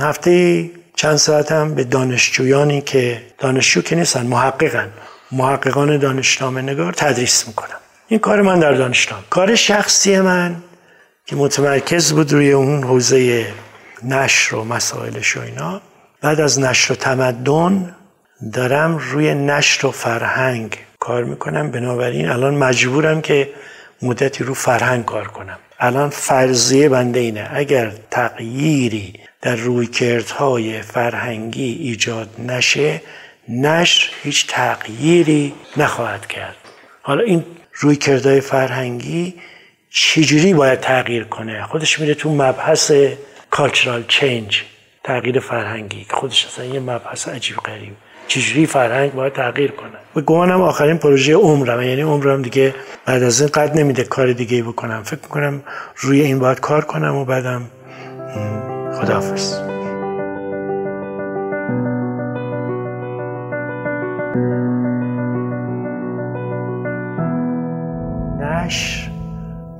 هفته 0.00 0.70
چند 0.96 1.16
ساعتم 1.16 1.74
به 1.74 1.84
دانشجویانی 1.84 2.80
که 2.80 3.22
دانشجو 3.38 3.82
که 3.82 3.96
نیستن 3.96 4.26
محققن 4.26 4.88
محققان 5.32 5.98
دانشنامه 5.98 6.62
نگار 6.62 6.92
تدریس 6.92 7.48
می‌کنم. 7.48 7.80
این 8.08 8.20
کار 8.20 8.42
من 8.42 8.58
در 8.60 8.72
دانشنامه 8.72 9.24
کار 9.30 9.54
شخصی 9.54 10.20
من 10.20 10.56
که 11.26 11.36
متمرکز 11.36 12.12
بود 12.12 12.32
روی 12.32 12.52
اون 12.52 12.82
حوزه 12.82 13.46
نشر 14.02 14.56
و 14.56 14.64
مسائلش 14.64 15.36
و 15.36 15.40
اینا 15.40 15.80
بعد 16.20 16.40
از 16.40 16.60
نشر 16.60 16.92
و 16.92 16.96
تمدن 16.96 17.94
دارم 18.52 18.96
روی 18.96 19.34
نشر 19.34 19.86
و 19.86 19.90
فرهنگ 19.90 20.78
کار 20.98 21.24
می‌کنم. 21.24 21.70
بنابراین 21.70 22.28
الان 22.28 22.54
مجبورم 22.54 23.20
که 23.20 23.50
مدتی 24.02 24.44
رو 24.44 24.54
فرهنگ 24.54 25.04
کار 25.04 25.28
کنم. 25.28 25.58
الان 25.80 26.10
فرضیه 26.10 26.88
بنده 26.88 27.20
اینه 27.20 27.48
اگر 27.52 27.92
تغییری 28.10 29.12
در 29.42 29.56
رویکردهای 29.56 30.82
فرهنگی 30.82 31.72
ایجاد 31.72 32.28
نشه 32.38 33.02
نشر 33.48 34.10
هیچ 34.22 34.46
تغییری 34.46 35.54
نخواهد 35.76 36.26
کرد. 36.26 36.56
حالا 37.02 37.24
این 37.24 37.44
رویکردهای 37.72 38.40
فرهنگی 38.40 39.34
چجوری 39.90 40.54
باید 40.54 40.80
تغییر 40.80 41.24
کنه؟ 41.24 41.62
خودش 41.62 42.00
میره 42.00 42.14
تو 42.14 42.32
مبحث 42.34 42.92
کالچرال 43.50 44.04
چینج 44.08 44.62
تغییر 45.04 45.40
فرهنگی 45.40 46.04
که 46.04 46.16
خودش 46.16 46.46
اصلا 46.46 46.64
یه 46.64 46.80
مبحث 46.80 47.28
عجیب 47.28 47.56
غریب. 47.56 47.94
چجوری 48.28 48.66
فرهنگ 48.66 49.14
باید 49.14 49.32
تغییر 49.32 49.70
کنه. 49.70 49.90
و 50.16 50.20
گمانم 50.20 50.62
آخرین 50.62 50.98
پروژه 50.98 51.34
عمرم 51.34 51.82
یعنی 51.82 52.02
عمرم 52.02 52.42
دیگه 52.42 52.74
بعد 53.06 53.22
از 53.22 53.40
این 53.40 53.50
قد 53.54 53.78
نمیده 53.78 54.04
کار 54.04 54.32
دیگه 54.32 54.62
بکنم. 54.62 55.02
فکر 55.02 55.20
می‌کنم 55.22 55.62
روی 55.96 56.20
این 56.20 56.38
باید 56.38 56.60
کار 56.60 56.84
کنم 56.84 57.16
و 57.16 57.24
بعدم 57.24 57.62
خداحافظ. 58.94 59.74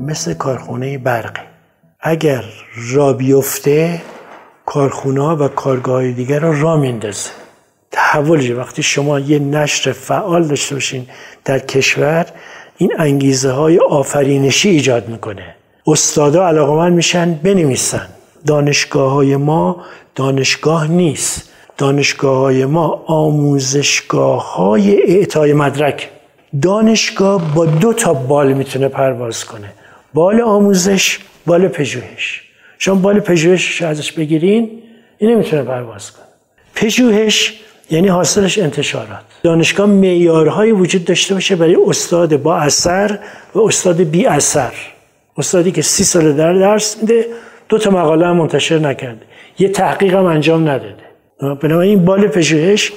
مثل 0.01 0.35
کارخونه 0.35 0.99
برقه 0.99 1.41
اگر 2.01 2.45
را 2.93 3.13
بیفته 3.13 4.03
کارخونه 4.67 5.21
و 5.21 5.49
کارگاه 5.49 6.11
دیگر 6.11 6.39
را 6.39 6.61
را 6.61 6.77
میندازه 6.77 7.31
تحول 8.15 8.57
وقتی 8.57 8.83
شما 8.83 9.21
یه 9.21 9.39
نشر 9.39 9.93
فعال 9.93 10.47
داشته 10.47 10.75
باشین 10.75 11.07
در 11.45 11.59
کشور 11.59 12.27
این 12.79 12.93
انگیزه 12.99 13.51
های 13.51 13.79
آفرینشی 13.79 14.69
ایجاد 14.69 15.09
می‌کنه. 15.09 15.55
استادا 15.87 16.47
علاقه 16.49 16.73
من 16.73 16.93
میشن 16.93 17.35
بنویسن. 17.35 18.09
دانشگاه 18.47 19.13
های 19.13 19.37
ما 19.37 19.85
دانشگاه 20.15 20.91
نیست. 20.91 21.51
دانشگاه 21.79 22.39
های 22.39 22.65
ما 22.65 23.05
آموزشگاه 23.07 24.55
های 24.55 25.03
اعطای 25.03 25.53
مدرک. 25.53 26.09
دانشگاه 26.63 27.55
با 27.55 27.67
دو 27.67 27.93
تا 27.93 28.15
بال 28.15 28.53
می‌تونه 28.53 28.89
پرواز 28.89 29.45
کنه. 29.45 29.73
بال 30.15 30.41
آموزش 30.41 31.19
بال 31.47 31.69
پژوهش. 31.69 32.43
شما 32.79 32.95
بال 32.95 33.21
پژوهش 33.21 33.83
ازش 33.83 34.13
بگیرین 34.13 34.71
این 35.19 35.31
نمی‌تونه 35.31 35.63
پرواز 35.63 36.13
کنه. 36.13 36.25
پژوهش 36.75 37.61
یعنی 37.91 38.09
حاصلش 38.09 38.59
انتشارات. 38.59 39.25
دانشگاه 39.43 39.87
معیارهایی 39.87 40.73
وجود 40.73 41.05
داشته 41.05 41.35
باشه 41.35 41.57
برای 41.57 41.77
استاد 41.87 42.43
با 42.43 42.57
اثر 42.57 43.19
و 43.55 43.61
استاد 43.61 43.97
بی 43.97 44.27
اثر. 44.27 44.73
استادی 45.37 45.73
که 45.73 45.83
سی 45.83 46.05
سال 46.05 46.33
در 46.33 46.53
درس 46.53 46.97
میده 47.01 47.27
دو 47.69 47.79
تا 47.79 47.91
مقاله 47.91 48.27
هم 48.27 48.37
منتشر 48.37 48.79
نکرده. 48.79 49.23
یه 49.59 49.69
تحقیق 49.69 50.15
هم 50.15 50.25
انجام 50.25 50.69
نداده. 50.69 51.05
بنابراین 51.41 52.05
بال 52.05 52.27
پژوهش 52.27 52.93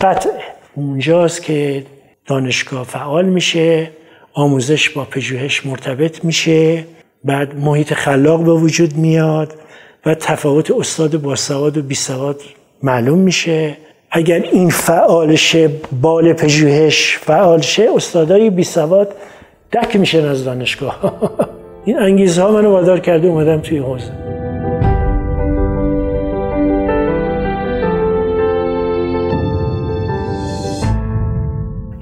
قطعه. 0.00 0.42
اونجاست 0.74 1.42
که 1.42 1.86
دانشگاه 2.26 2.84
فعال 2.84 3.24
میشه 3.24 3.90
آموزش 4.34 4.90
با 4.90 5.04
پژوهش 5.04 5.66
مرتبط 5.66 6.24
میشه 6.24 6.84
بعد 7.24 7.56
محیط 7.56 7.94
خلاق 7.94 8.44
به 8.44 8.52
وجود 8.52 8.96
میاد 8.96 9.54
و 10.06 10.14
تفاوت 10.14 10.70
استاد 10.70 11.22
با 11.22 11.36
سواد 11.36 11.76
و 11.76 11.82
بی 11.82 11.94
سواد 11.94 12.40
معلوم 12.82 13.18
میشه. 13.18 13.76
اگر 14.14 14.42
این 14.52 14.70
فعال 14.70 15.36
شه 15.36 15.70
بال 16.00 16.32
پژوهش 16.32 17.18
فعال 17.18 17.60
شه 17.60 17.88
استادای 17.96 18.50
بی 18.50 18.64
سواد 18.64 19.14
دک 19.72 19.96
میشن 19.96 20.24
از 20.24 20.44
دانشگاه. 20.44 21.12
این 21.84 21.98
انگیزه 21.98 22.42
ها 22.42 22.50
منو 22.50 22.70
وادار 22.70 23.00
کرده 23.00 23.28
اومدم 23.28 23.60
توی 23.60 23.78
حوزه. 23.78 24.12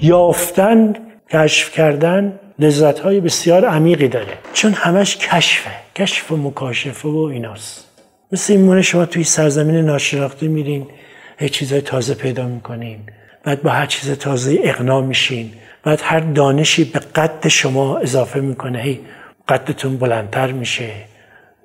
یافتن 0.03 0.95
کشف 1.33 1.73
کردن 1.73 2.41
لذت 2.59 2.99
های 2.99 3.21
بسیار 3.21 3.65
عمیقی 3.65 4.09
داره. 4.09 4.33
چون 4.53 4.73
همش 4.73 5.17
کشفه. 5.17 5.71
کشف 5.97 6.33
و 6.33 6.37
مکاشفه 6.37 7.09
و 7.09 7.17
ایناست. 7.17 7.89
مثل 8.33 8.53
این 8.53 8.63
مونه 8.63 8.83
شما 8.83 9.07
توی 9.07 9.25
سرزمین 9.25 9.77
ناشناخته 9.77 10.49
میرین. 10.49 10.87
یه 11.41 11.49
چیزای 11.49 11.81
تازه 11.81 12.15
پیدا 12.15 12.47
می‌کنین. 12.47 12.99
بعد 13.45 13.63
با 13.63 13.71
هر 13.71 13.87
چیز 13.87 14.19
تازه 14.19 14.59
اقنا 14.63 15.01
میشین. 15.01 15.51
بعد 15.85 16.01
هر 16.03 16.21
دانشی 16.21 16.85
به 16.85 16.99
قد 16.99 17.49
شما 17.49 17.99
اضافه 17.99 18.41
می‌کنه. 18.41 18.79
هی 18.79 19.01
قدتون 19.49 19.97
بلندتر 19.97 20.53
میشه. 20.53 20.91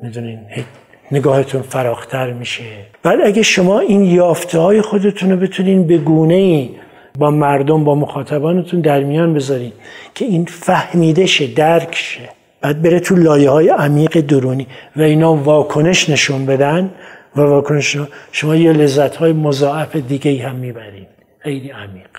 می‌دونین؟ 0.01 0.39
هی 0.50 0.63
نگاهتون 1.12 1.62
فراختر 1.62 2.34
میشه. 2.34 2.63
بعد 3.03 3.20
اگه 3.25 3.44
شما 3.44 3.79
این 3.79 4.03
یافته 4.05 4.60
های 4.60 4.82
خودتون 4.82 5.32
رو 5.32 5.38
بتونین 5.38 5.88
به 5.88 5.98
گونه 5.98 6.34
ای 6.34 6.70
با 7.17 7.32
مردم 7.32 7.84
با 7.84 7.96
مخاطبانتون 7.96 8.82
در 8.82 9.03
میان 9.03 9.34
بذارین 9.34 9.72
که 10.15 10.25
این 10.25 10.46
فهمیده 10.46 11.25
شه 11.25 11.48
درک 11.48 11.96
شه. 11.96 12.29
بعد 12.62 12.82
بره 12.82 13.00
تو 13.00 13.15
لایه 13.15 13.50
های 13.50 13.70
عمیق 13.70 14.22
درونی 14.22 14.67
و 14.96 15.01
اینا 15.01 15.36
واکنش 15.36 16.10
نشون 16.10 16.46
بدن. 16.46 16.89
و 17.36 17.42
واکنش 17.42 17.98
شما 18.32 18.56
یه 18.56 18.72
لذت 18.72 19.15
های 19.15 19.34
مضاعف 19.34 19.96
دیگه 19.96 20.32
ای 20.32 20.38
هم 20.38 20.56
می‌برین 20.56 21.08
خیلی 21.39 21.70
عمیق. 21.70 22.10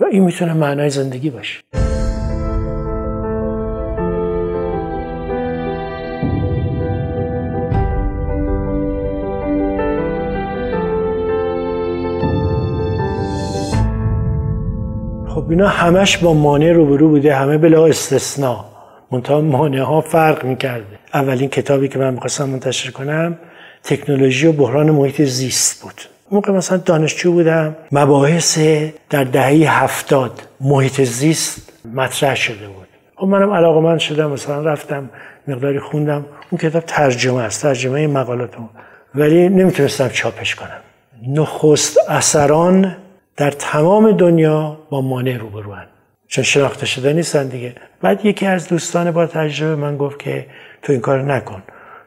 و 0.00 0.04
این 0.04 0.24
می‌تونه 0.24 0.52
معنای 0.52 0.90
زندگی 0.90 1.30
باشه. 1.30 1.60
خب 15.28 15.50
اینا 15.50 15.68
همش 15.68 16.18
با 16.18 16.34
مانع 16.34 16.72
روبرو 16.72 17.08
بوده. 17.08 17.34
همه 17.34 17.58
بلا 17.58 17.86
استثناء. 17.86 18.64
منتها 19.10 19.40
مانع 19.40 19.80
ها 19.80 20.00
فرق 20.00 20.44
می‌کرده. 20.44 20.98
اولین 21.14 21.48
کتابی 21.48 21.88
که 21.88 21.98
من 21.98 22.14
می‌خواستم 22.14 22.48
منتشر 22.48 22.90
کنم 22.90 23.38
تکنولوژی 23.84 24.46
و 24.46 24.52
بحران 24.52 24.90
محیط 24.90 25.22
زیست 25.22 25.82
بود. 25.82 26.00
موقع 26.30 26.52
مثلا 26.52 26.78
دانشجو 26.78 27.32
بودم. 27.32 27.76
مباحث 27.92 28.58
در 29.10 29.24
دهه 29.24 29.82
هفتاد 29.82 30.42
محیط 30.60 31.00
زیست 31.02 31.72
مطرح 31.94 32.34
شده 32.34 32.66
بود. 32.66 32.86
خب 33.16 33.26
منم 33.26 33.52
علاقه 33.52 33.80
من 33.80 33.98
شدم 33.98 34.30
مثلا 34.30 34.60
رفتم 34.60 35.10
مقداری 35.48 35.78
خوندم. 35.78 36.26
اون 36.50 36.58
کتاب 36.58 36.82
ترجمه 36.86 37.42
است 37.42 37.62
ترجمه 37.62 38.06
مقالات 38.06 38.50
ولی 39.14 39.48
نمی‌تونستم 39.48 40.08
چاپش 40.08 40.54
کنم. 40.54 40.80
نخست 41.28 41.98
اثران 42.08 42.96
در 43.36 43.50
تمام 43.50 44.12
دنیا 44.12 44.78
با 44.90 45.00
مانع 45.00 45.36
روبروان 45.36 45.86
چون 46.28 46.44
شناخته 46.44 46.86
شده 46.86 47.12
نیستن 47.12 47.48
دیگه. 47.48 47.74
بعد 48.02 48.24
یکی 48.24 48.46
از 48.46 48.68
دوستان 48.68 49.10
با 49.10 49.26
تجربه 49.26 49.76
من 49.76 49.96
گفت 49.96 50.18
که 50.18 50.46
تو 50.82 50.92
این 50.92 51.00
کار 51.00 51.22
نکن. 51.22 51.62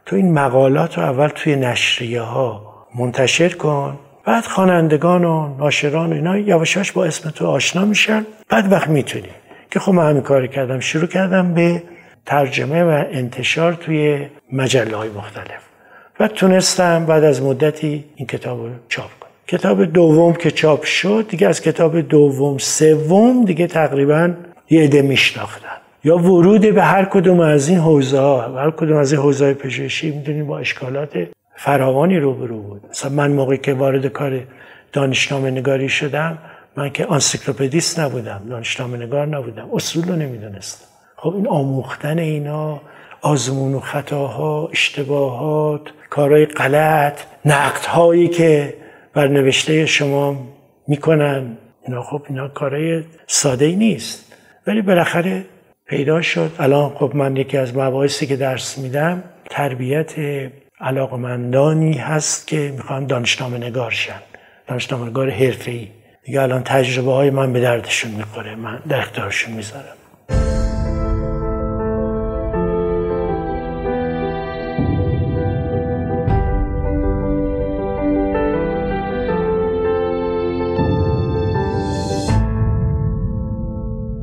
تو 0.07 0.15
این 0.15 0.33
مقالات 0.33 0.97
رو 0.97 1.03
اول 1.03 1.27
توی 1.27 1.55
نشریه 1.55 2.21
ها 2.21 2.73
منتشر 2.95 3.49
کن 3.49 3.99
بعد 4.25 4.43
خوانندگان 4.43 5.25
و 5.25 5.57
ناشران 5.57 6.09
و 6.09 6.15
اینا 6.15 6.37
یواشاش 6.37 6.91
با 6.91 7.05
اسم 7.05 7.29
تو 7.29 7.47
آشنا 7.47 7.85
میشن. 7.85 8.25
بعد 8.49 8.71
وقت 8.71 8.87
می‌تونی. 8.87 9.29
که 9.71 9.79
خب 9.79 9.91
من 9.91 10.09
همین 10.09 10.21
کار 10.21 10.47
کردم 10.47 10.79
شروع 10.79 11.07
کردم 11.07 11.53
به 11.53 11.83
ترجمه 12.25 12.83
و 12.83 13.03
انتشار 13.11 13.73
توی 13.73 14.27
مجله 14.51 14.97
های 14.97 15.09
مختلف. 15.09 15.61
و 16.19 16.27
تونستم 16.27 17.05
بعد 17.05 17.23
از 17.23 17.41
مدتی 17.41 18.05
این 18.15 18.27
کتاب 18.27 18.59
رو 18.59 18.69
چاپ 18.89 19.09
کنم. 19.19 19.29
کتاب 19.47 19.83
دوم 19.85 20.33
که 20.33 20.51
چاپ 20.51 20.83
شد 20.83 21.25
دیگه 21.29 21.47
از 21.47 21.61
کتاب 21.61 22.01
دوم 22.01 22.57
سوم 22.57 23.45
دیگه 23.45 23.67
تقریبا 23.67 24.33
یه 24.69 24.83
عده 24.83 25.01
میشناختن. 25.01 25.86
یا 26.03 26.17
ورود 26.17 26.75
به 26.75 26.83
هر 26.83 27.05
کدوم 27.05 27.39
از 27.39 27.69
این 27.69 27.77
حوزه 27.77 28.19
ها 28.19 28.57
هر 28.57 28.71
کدوم 28.71 28.97
از 28.97 29.13
این 29.13 29.21
حوزه 29.21 29.53
پژوهشی 29.53 30.11
می‌دونید 30.11 30.47
با 30.47 30.59
اشکالات 30.59 31.27
فراوانی 31.55 32.17
روبرو 32.17 32.61
بود. 32.61 32.81
مثلا 32.89 33.11
من 33.11 33.31
موقعی 33.31 33.57
که 33.57 33.73
وارد 33.73 34.05
کار 34.05 34.39
دانشنامه 34.93 35.51
نگاری 35.51 35.89
شدم 35.89 36.37
من 36.75 36.89
که 36.89 37.11
encyclopedist 37.11 37.99
نبودم 37.99 38.41
دانشنامه 38.49 38.97
نگار 38.97 39.27
نبودم 39.27 39.69
اصول 39.73 40.07
رو 40.07 40.15
نمی‌دونستم. 40.15 40.85
خب 41.15 41.35
این 41.35 41.47
آموختن 41.47 42.19
اینا 42.19 42.81
آزمون 43.21 43.73
و 43.73 43.79
خطاها 43.79 44.67
اشتباهات 44.67 45.81
کارهای 46.09 46.45
غلط 46.45 47.19
نقدهایی 47.45 48.27
که 48.27 48.73
بر 49.13 49.27
نوشته 49.27 49.85
شما 49.85 50.35
می‌کنن 50.87 51.57
اینا 51.87 52.03
خب 52.03 52.21
اینا 52.29 52.47
کارهای 52.47 53.03
ساده 53.27 53.65
ای 53.65 53.75
نیست. 53.75 54.33
ولی 54.67 54.81
بالاخره 54.81 55.45
پیدا 55.89 56.21
شد. 56.21 56.51
الان 56.59 56.89
خب 56.89 57.11
من 57.15 57.37
یکی 57.37 57.57
از 57.57 57.77
مباحثی 57.77 58.27
که 58.27 58.35
درس 58.35 58.77
میدم 58.77 59.23
تربیت 59.49 60.13
علاقمندانی 60.79 61.93
هست 61.93 62.47
که 62.47 62.73
می‌خوان 62.77 63.05
دانشنامه 63.05 63.57
نگار 63.57 63.91
شن. 63.91 64.21
دانشنامه 64.67 65.09
نگار 65.09 65.29
حرفه 65.29 65.71
ای 65.71 65.87
دیگه 66.23 66.41
الان 66.41 66.63
تجربه 66.63 67.11
های 67.11 67.29
من 67.29 67.53
به 67.53 67.61
دردشون 67.61 68.11
می‌خوره. 68.11 68.55
من 68.55 68.79
در 68.89 68.99
اختیارشون 68.99 69.53
می‌ذارم. 69.53 69.83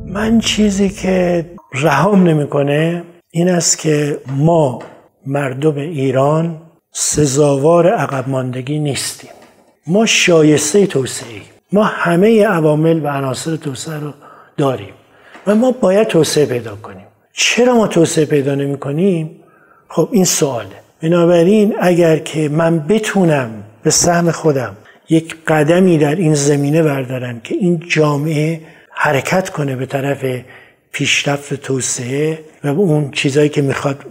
من 0.07 0.39
چیزی 0.39 0.89
که 0.89 1.45
رهام 1.75 2.27
نمی‌کنه 2.27 3.03
این 3.31 3.49
است 3.49 3.79
که 3.79 4.19
ما 4.27 4.79
مردم 5.25 5.75
ایران 5.77 6.61
سزاوار 6.91 7.93
عقب 7.93 8.29
ماندگی 8.29 8.79
نیستیم. 8.79 9.29
ما 9.87 10.05
شایسته 10.05 10.87
توسعه 10.87 11.41
ما 11.71 11.83
همه 11.83 12.45
عوامل 12.45 13.03
و 13.03 13.07
عناصر 13.07 13.55
توسعه 13.55 13.99
رو 13.99 14.13
داریم 14.57 14.93
و 15.47 15.55
ما 15.55 15.71
باید 15.71 16.07
توسعه 16.07 16.45
پیدا 16.45 16.75
کنیم. 16.75 17.05
چرا 17.33 17.75
ما 17.75 17.87
توسعه 17.87 18.25
پیدا 18.25 18.55
نمی 18.55 18.77
کنیم؟ 18.77 19.31
خب 19.89 20.09
این 20.11 20.25
سواله. 20.25 20.75
بنابراین 21.01 21.75
اگر 21.79 22.17
که 22.17 22.49
من 22.49 22.79
بتونم 22.79 23.49
به 23.83 23.89
سهم 23.89 24.31
خودم 24.31 24.75
یک 25.09 25.35
قدمی 25.47 25.97
در 25.97 26.15
این 26.15 26.33
زمینه 26.33 26.83
بردارم 26.83 27.39
که 27.39 27.55
این 27.55 27.83
جامعه 27.87 28.61
حرکت 28.91 29.49
کنه 29.49 29.75
به 29.75 29.85
طرف 29.85 30.25
پیشرفت 30.95 31.53
توسعه 31.53 32.39
و 32.63 32.67
اون 32.67 33.11
چیزایی 33.11 33.49
که 33.49 33.61
می‌خواد 33.61 34.05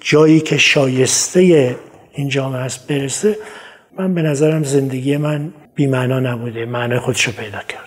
جایی 0.00 0.40
که 0.40 0.58
شایسته 0.58 1.76
این 2.12 2.28
جامعه 2.28 2.60
هست 2.60 2.86
برسه 2.86 3.36
من 3.98 4.14
به 4.14 4.22
نظرم 4.22 4.64
زندگی 4.64 5.16
من 5.16 5.52
بیمعنا 5.74 6.20
نبوده 6.20 6.64
معنای 6.64 6.98
خودشو 6.98 7.32
پیدا 7.32 7.58
کرد. 7.58 7.86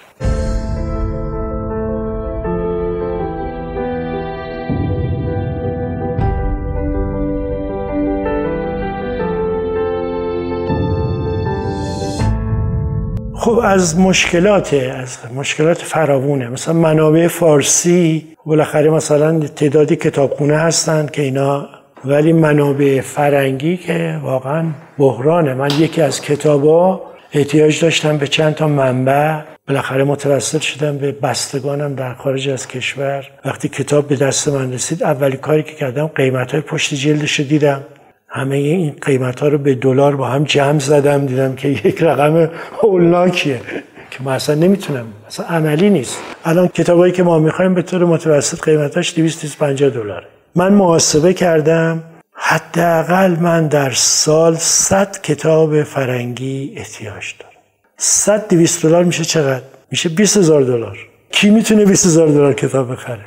خب 13.35 13.59
از 13.63 13.99
مشکلات 13.99 14.73
از 14.73 15.17
مشکلات 15.35 15.77
فراوونه. 15.77 16.49
مثلا 16.49 16.73
منابع 16.73 17.27
فارسی 17.27 18.27
بالاخره 18.49 18.89
مثلا 18.89 19.39
تعدادی 19.39 19.95
کتابخونه 19.95 20.57
هستند 20.57 21.11
که 21.11 21.21
اینا 21.21 21.69
ولی 22.05 22.33
منابع 22.33 23.01
فرنگی 23.01 23.77
که 23.77 24.19
واقعا 24.23 24.65
بحرانه. 24.97 25.53
من 25.53 25.69
یکی 25.79 26.01
از 26.01 26.21
کتابا 26.21 27.01
احتیاج 27.33 27.81
داشتم 27.81 28.17
به 28.17 28.27
چند 28.27 28.55
تا 28.55 28.67
منبع. 28.67 29.39
بالاخره 29.67 30.03
متوسل 30.03 30.59
شدم 30.59 30.97
به 30.97 31.11
بستگانم 31.11 31.95
در 31.95 32.13
خارج 32.13 32.49
از 32.49 32.67
کشور. 32.67 33.27
وقتی 33.45 33.69
کتاب 33.69 34.07
به 34.07 34.15
دست 34.15 34.47
من 34.47 34.73
رسید 34.73 35.03
اولی 35.03 35.37
کاری 35.37 35.63
که 35.63 35.73
کردم 35.73 36.07
قیمت 36.07 36.51
های 36.51 36.61
پشت 36.61 36.93
جلدش 36.93 37.39
دیدم. 37.39 37.83
همه 38.27 38.55
این 38.55 38.95
قیمت 39.01 39.39
ها 39.39 39.47
رو 39.47 39.57
به 39.57 39.75
دلار 39.75 40.15
با 40.15 40.27
هم 40.27 40.43
جمع 40.43 40.79
زدم. 40.79 41.25
دیدم 41.25 41.55
که 41.55 41.67
یک 41.67 42.03
رقم 42.03 42.49
هولناکیه. 42.81 43.61
که 44.11 44.23
ما 44.23 44.31
اصلا 44.31 44.55
نمی‌تونم 44.55 45.05
اصلا 45.27 45.45
عملی 45.45 45.89
نیست. 45.89 46.17
الان 46.45 46.67
کتابایی 46.67 47.13
که 47.13 47.23
ما 47.23 47.39
می‌خوایم 47.39 47.73
به 47.73 47.81
طور 47.81 48.05
متوسط 48.05 48.61
قیمتاش 48.61 49.13
250 49.15 49.89
دلاره. 49.89 50.27
من 50.55 50.73
محاسبه 50.73 51.33
کردم 51.33 52.03
حداقل 52.33 53.35
من 53.39 53.67
در 53.67 53.91
سال 53.91 54.55
100 54.55 55.21
کتاب 55.21 55.83
فرنگی 55.83 56.73
احتیاج 56.77 57.33
دارم. 57.39 57.53
100 57.97 58.47
200 58.47 58.85
دلار 58.85 59.03
میشه 59.03 59.25
چقدر؟ 59.25 59.63
میشه 59.91 60.09
20 60.09 60.37
هزار 60.37 60.61
دلار. 60.61 60.97
کی 61.31 61.49
می‌تونه 61.49 61.85
20 61.85 62.05
هزار 62.05 62.27
دلار 62.27 62.53
کتاب 62.53 62.91
بخره؟ 62.91 63.25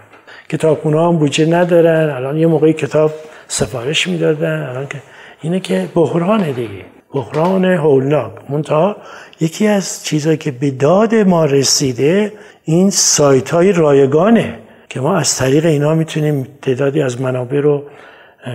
کتابخونه 0.49 1.07
هم 1.07 1.16
بودجه 1.16 1.47
ندارن. 1.47 2.11
الان 2.11 2.38
یه 2.38 2.47
موقعی 2.47 2.73
کتاب 2.73 3.12
سفارش 3.49 4.09
می‌دادن. 4.09 4.66
الان 4.71 4.87
که 4.87 4.99
اینه 5.42 5.61
که 5.61 5.88
بحران 5.95 6.53
دیگه. 6.53 6.85
بحران 7.14 7.64
هولناک. 7.64 8.33
منتها 8.48 8.96
یکی 9.40 9.66
از 9.66 10.05
چیزهایی 10.05 10.38
که 10.38 10.51
به 10.51 10.70
داد 10.70 11.14
ما 11.14 11.44
رسیده 11.44 12.33
این 12.64 12.90
سایت 12.90 13.51
های 13.51 13.72
رایگانه 13.72 14.59
که 14.88 15.01
ما 15.01 15.16
از 15.16 15.37
طریق 15.37 15.66
اینا 15.66 15.94
می‌تونیم 15.94 16.46
تعدادی 16.62 17.03
از 17.03 17.20
منابع 17.20 17.61
رو 17.61 17.83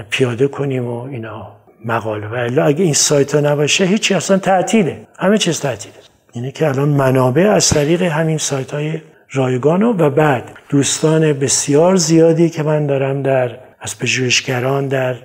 پیاده 0.10 0.48
کنیم 0.48 0.88
و 0.88 1.02
اینا 1.02 1.48
مقاله. 1.86 2.28
و 2.28 2.68
اگه 2.68 2.84
این 2.84 2.94
سایت 2.94 3.36
ها 3.36 3.42
نباشه 3.42 3.86
هیچی 3.86 4.14
اصلا 4.14 4.38
تعطیله. 4.38 4.98
همه 5.20 5.38
چیز 5.38 5.60
تعطیله. 5.60 5.96
اینه 6.34 6.52
که 6.52 6.68
الان 6.68 6.90
منابع 6.90 7.52
از 7.52 7.70
طریق 7.70 8.02
همین 8.02 8.38
سایت 8.38 8.72
های 8.72 9.02
رایگان 9.32 9.84
و 9.84 10.10
بعد 10.10 10.44
دوستان 10.70 11.34
بسیار 11.34 11.96
زیادی 11.96 12.50
که 12.50 12.64
من 12.64 12.88
دارم 12.88 13.22
در 13.22 13.58
از 13.80 14.00
پژوهشگران 14.00 14.88
در 14.88 15.16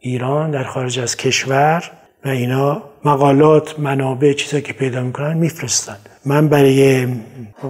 ایران 0.00 0.50
در 0.50 0.64
خارج 0.64 0.98
از 0.98 1.16
کشور 1.16 1.90
و 2.26 2.28
اینا 2.28 2.82
مقالات 3.04 3.80
منابع 3.80 4.32
چیزایی 4.32 4.62
که 4.62 4.72
پیدا 4.72 5.02
می‌کنن 5.02 5.36
میفرستن. 5.36 5.96
من 6.24 6.48
برای 6.48 7.06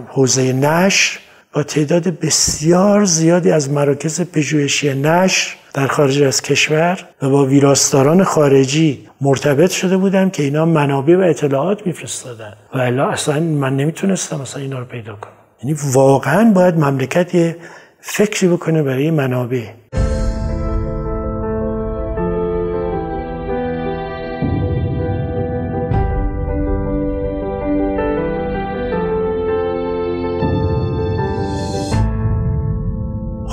حوزه 0.08 0.52
نشر 0.52 1.18
با 1.52 1.62
تعداد 1.62 2.20
بسیار 2.20 3.04
زیادی 3.04 3.50
از 3.50 3.70
مراکز 3.70 4.20
پژوهشی 4.20 4.94
نشر 4.94 5.56
در 5.74 5.86
خارج 5.86 6.22
از 6.22 6.42
کشور 6.42 6.98
و 7.22 7.28
با 7.28 7.46
ویراستاران 7.46 8.24
خارجی 8.24 9.08
مرتبط 9.20 9.70
شده 9.70 9.96
بودم 9.96 10.30
که 10.30 10.42
اینا 10.42 10.64
منابع 10.64 11.16
و 11.16 11.20
اطلاعات 11.20 11.86
میفرستادن. 11.86 12.52
و 12.74 12.78
الا 12.78 13.08
اصلا 13.08 13.40
من 13.40 13.76
نمی‌تونستم 13.76 14.40
اصلا 14.40 14.62
اینا 14.62 14.78
رو 14.78 14.84
پیدا 14.84 15.14
کنم. 15.14 15.32
یعنی 15.62 15.76
واقعا 15.92 16.52
باید 16.54 16.74
مملکت 16.74 17.34
یه 17.34 17.56
فکری 18.00 18.48
بکنه 18.48 18.82
برای 18.82 19.10
منابع. 19.10 19.64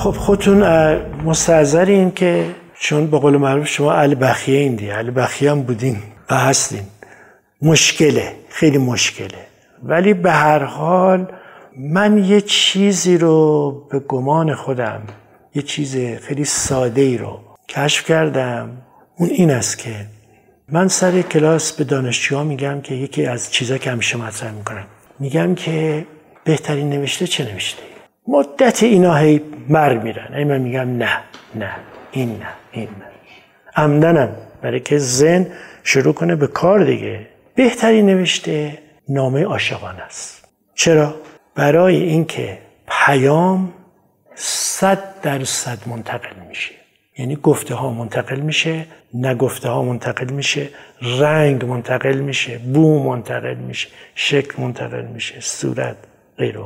خب 0.04 0.12
خودتون 0.12 0.63
مستحضرین 1.26 2.12
که 2.12 2.46
چون 2.80 3.08
به 3.08 3.20
قول 3.20 3.38
معروف 3.38 3.68
شما 3.68 3.94
اهل 3.94 4.16
بخیه 4.22 4.60
این 4.60 4.76
دی 4.76 4.92
اهل 4.92 5.12
بخیه 5.16 5.52
هم 5.52 5.62
بودین 5.62 5.98
و 6.30 6.36
هستین. 6.36 6.84
مشکله 7.62 8.34
خیلی 8.50 8.78
مشکله. 8.78 9.38
ولی 9.84 10.13
به 10.13 10.32
هر 10.32 10.63
حال 10.63 11.28
من 11.78 12.18
یه 12.26 12.42
چیزی 12.42 13.18
رو 13.18 13.72
به 13.92 14.00
گمان 14.00 14.56
خودم 14.56 15.02
یه 15.56 15.62
چیز 15.62 15.98
خیلی 16.22 16.46
ساده 16.46 17.02
ای 17.02 17.18
رو 17.18 17.39
کشف 17.70 18.06
کردم. 18.06 18.70
اون 19.18 19.30
این 19.30 19.52
است 19.52 19.78
که 19.78 19.96
من 20.72 20.88
سر 20.88 21.22
کلاس 21.22 21.72
به 21.74 21.84
دانشجوها 21.84 22.44
میگم 22.44 22.82
که 22.82 22.96
یکی 22.96 23.26
از 23.26 23.52
چیزا 23.52 23.78
که 23.78 23.92
همیشه 23.92 24.18
مطرح 24.18 24.52
می‌کنم 24.52 24.86
میگم 25.20 25.56
که 25.56 26.06
بهترین 26.44 26.89
نوشته 26.89 27.28
چه 27.28 27.52
نوشته؟ 27.52 27.92
مدت 28.28 28.84
اینا 28.84 29.16
هی 29.16 29.42
مر 29.70 29.98
میرن 29.98 30.34
ای 30.34 30.44
من 30.44 30.62
میگم 30.62 30.98
نه 30.98 31.20
نه 31.56 31.76
این 32.12 32.30
نه 32.30 32.48
این 32.72 32.84
نه. 32.84 33.06
عمدنم 33.76 34.30
برای 34.62 34.80
که 34.80 34.98
زن 34.98 35.48
شروع 35.84 36.14
کنه 36.14 36.36
به 36.36 36.48
کار 36.48 36.84
دیگه. 36.84 37.28
بهتری 37.56 38.02
نوشته 38.02 38.80
نامه 39.10 39.44
عاشقانه 39.44 40.02
است. 40.02 40.48
چرا؟ 40.76 41.16
برای 41.56 42.04
اینکه 42.04 42.58
پیام 42.88 43.74
صد 44.36 45.22
درصد 45.22 45.78
منتقل 45.88 46.40
میشه. 46.50 46.72
یعنی 47.18 47.36
گفته 47.36 47.76
ها 47.76 47.92
منتقل 47.92 48.40
میشه 48.40 48.86
نگفته 49.14 49.70
ها 49.70 49.84
منتقل 49.84 50.30
میشه 50.30 50.70
رنگ 51.02 51.66
منتقل 51.66 52.16
میشه 52.16 52.58
بو 52.58 53.04
منتقل 53.04 53.56
میشه 53.56 53.90
شکل 54.16 54.62
منتقل 54.62 55.06
میشه 55.06 55.40
صورت 55.40 55.98
غیر 56.38 56.60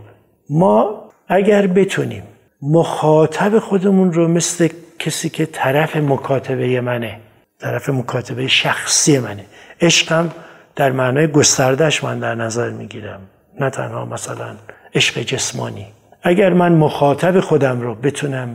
ما 0.49 1.03
اگر 1.27 1.67
بتونیم 1.67 2.23
مخاطب 2.62 3.60
خودمون 3.60 4.13
رو 4.13 4.27
مثل 4.27 4.67
کسی 4.99 5.29
که 5.29 5.45
طرف 5.45 5.95
مکاتبه 5.95 6.81
منه 6.81 7.19
طرف 7.60 7.89
مکاتبه 7.89 8.47
شخصی 8.47 9.19
منه. 9.19 9.45
عشقم 9.81 10.31
در 10.75 10.91
معنای 10.91 11.27
گستردهش 11.27 12.03
من 12.03 12.19
در 12.19 12.36
نظر 12.36 12.69
می‌گیرم. 12.69 13.19
نه 13.60 13.69
تنها 13.69 14.05
مثلا 14.05 14.55
عشق 14.95 15.19
جسمانی. 15.19 15.86
اگر 16.23 16.53
من 16.53 16.71
مخاطب 16.71 17.39
خودم 17.39 17.81
رو 17.81 17.95
بتونم 17.95 18.49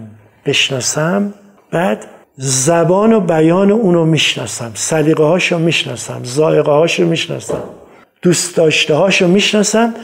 بشناسم 0.47 1.35
بعد 1.73 2.07
زبان 2.37 3.13
و 3.13 3.21
بیان 3.21 3.71
اونو 3.71 4.05
می‌شناسم 4.05 4.71
سلیقه 4.75 5.25
هاشو 5.25 5.59
می‌شناسم 5.59 6.21
زائقه 6.25 6.73
هاشو 6.73 7.07
می‌شناسم. 7.07 7.63
دوست 8.23 8.57
داشته 8.57 8.95
هاشو 8.95 9.29
می‌شناسم 9.29 9.95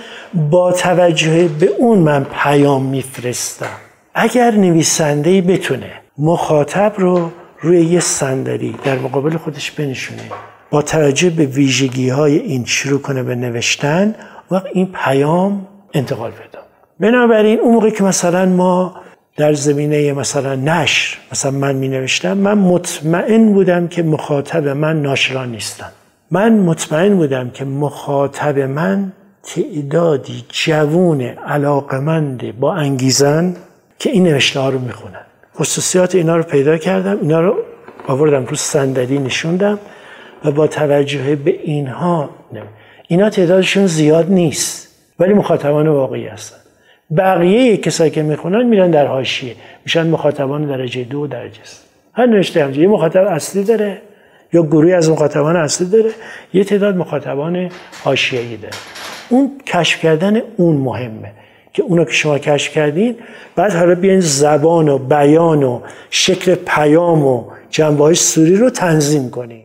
با 0.51 0.73
توجه 0.73 1.49
به 1.49 1.67
اون 1.67 1.99
من 1.99 2.25
پیام 2.25 2.85
میفرستم. 2.85 3.77
اگر 4.15 4.51
نویسنده 4.51 5.41
بتونه 5.41 5.93
مخاطب 6.19 6.93
رو 6.99 7.31
روی 7.61 7.81
یه 7.85 8.01
صندلی 8.01 8.75
در 8.85 8.99
مقابل 8.99 9.37
خودش 9.37 9.71
بنشونه 9.71 10.23
با 10.71 10.83
توجه 10.83 11.31
به 11.31 11.47
ویژگی 11.47 12.09
های 12.09 12.39
این 12.39 12.65
شروع 12.65 13.01
کنه 13.01 13.23
به 13.23 13.35
نوشتن 13.35 14.15
وقت 14.51 14.67
این 14.73 14.93
پیام 15.05 15.67
انتقال 15.95 16.31
پیدا 16.31 16.59
بنابراین 17.01 17.61
اون 17.61 17.75
موقع 17.75 17.91
که 17.91 18.05
مثلا 18.05 18.47
ما 18.47 18.97
در 19.37 19.53
زمینه 19.53 20.13
مثلا 20.13 20.55
نشر 20.55 21.19
مثلا 21.33 21.51
من 21.51 21.75
می 21.75 21.89
نوشتم 21.89 22.39
من 22.39 22.59
مطمئن 22.59 23.53
بودم 23.53 23.89
که 23.89 24.03
مخاطب 24.03 24.69
من 24.69 25.03
ناشران 25.03 25.51
نیستن. 25.51 25.91
من 26.31 26.53
مطمئن 26.53 27.17
بودم 27.17 27.51
که 27.51 27.65
مخاطب 27.65 28.59
من 28.59 29.13
تعدادی 29.43 30.45
جوون 30.49 31.21
علاقمند 31.21 32.59
با 32.61 32.75
انگیزن 32.75 33.57
که 33.99 34.11
این 34.11 34.23
نوشته 34.23 34.61
ها 34.61 34.69
رو 34.69 34.79
می‌خونن. 34.79 35.21
خصوصیات 35.57 36.15
اینا 36.15 36.37
رو 36.37 36.43
پیدا 36.43 36.77
کردم 36.77 37.19
اینا 37.21 37.41
رو 37.41 37.57
آوردم 38.07 38.45
رو 38.45 38.57
صندلی 38.57 39.19
نشوندم 39.19 39.79
و 40.45 40.51
با 40.51 40.67
توجه 40.67 41.37
به 41.37 41.51
اینها 41.51 42.31
اینا 43.09 43.31
تعدادشون 43.31 43.87
زیاد 43.87 44.31
نیست 44.31 44.89
ولی 45.19 45.35
مخاطبان 45.35 45.89
واقعی 45.89 46.27
هستن. 46.27 46.57
بقیه 47.17 47.77
کسایی 47.77 48.11
که 48.11 48.23
می‌خونن 48.23 48.63
میرن 48.67 48.91
در 48.91 49.07
حاشیه 49.07 49.55
میشن 49.85 50.07
مخاطبان 50.07 50.67
درجه 50.67 51.05
دو 51.05 51.19
و 51.19 51.27
درجه 51.27 51.61
سه. 51.65 51.83
هر 52.13 52.27
نوشته 52.27 52.65
هم 52.65 52.75
یه 52.75 52.89
مخاطب 52.89 53.27
اصلی 53.27 53.65
داره. 53.65 54.03
یا 54.53 54.63
گروهی 54.63 54.93
از 54.93 55.11
مخاطبان 55.11 55.57
اصلی 55.57 55.89
داره 55.89 56.11
یه 56.55 56.65
تعداد 56.65 56.97
مخاطبان 56.97 57.71
حاشیه‌ای 58.05 58.57
داره. 58.57 58.75
اون 59.29 59.51
کشف 59.67 60.01
کردن 60.01 60.41
اون 60.57 60.77
مهمه 60.77 61.33
که 61.73 61.83
اونو 61.83 62.05
که 62.05 62.13
شما 62.13 62.39
کشف 62.39 62.73
کردین 62.73 63.17
بعد 63.57 63.73
حالا 63.73 63.95
بیاین 63.95 64.21
زبان 64.21 64.89
و 64.89 64.99
بیان 64.99 65.63
و 65.63 65.81
شکل 66.11 66.55
پیام 66.55 67.25
و 67.25 67.45
جنبه 67.71 68.15
سوری 68.15 68.57
رو 68.57 68.71
تنظیم 68.71 69.31
کنین. 69.31 69.63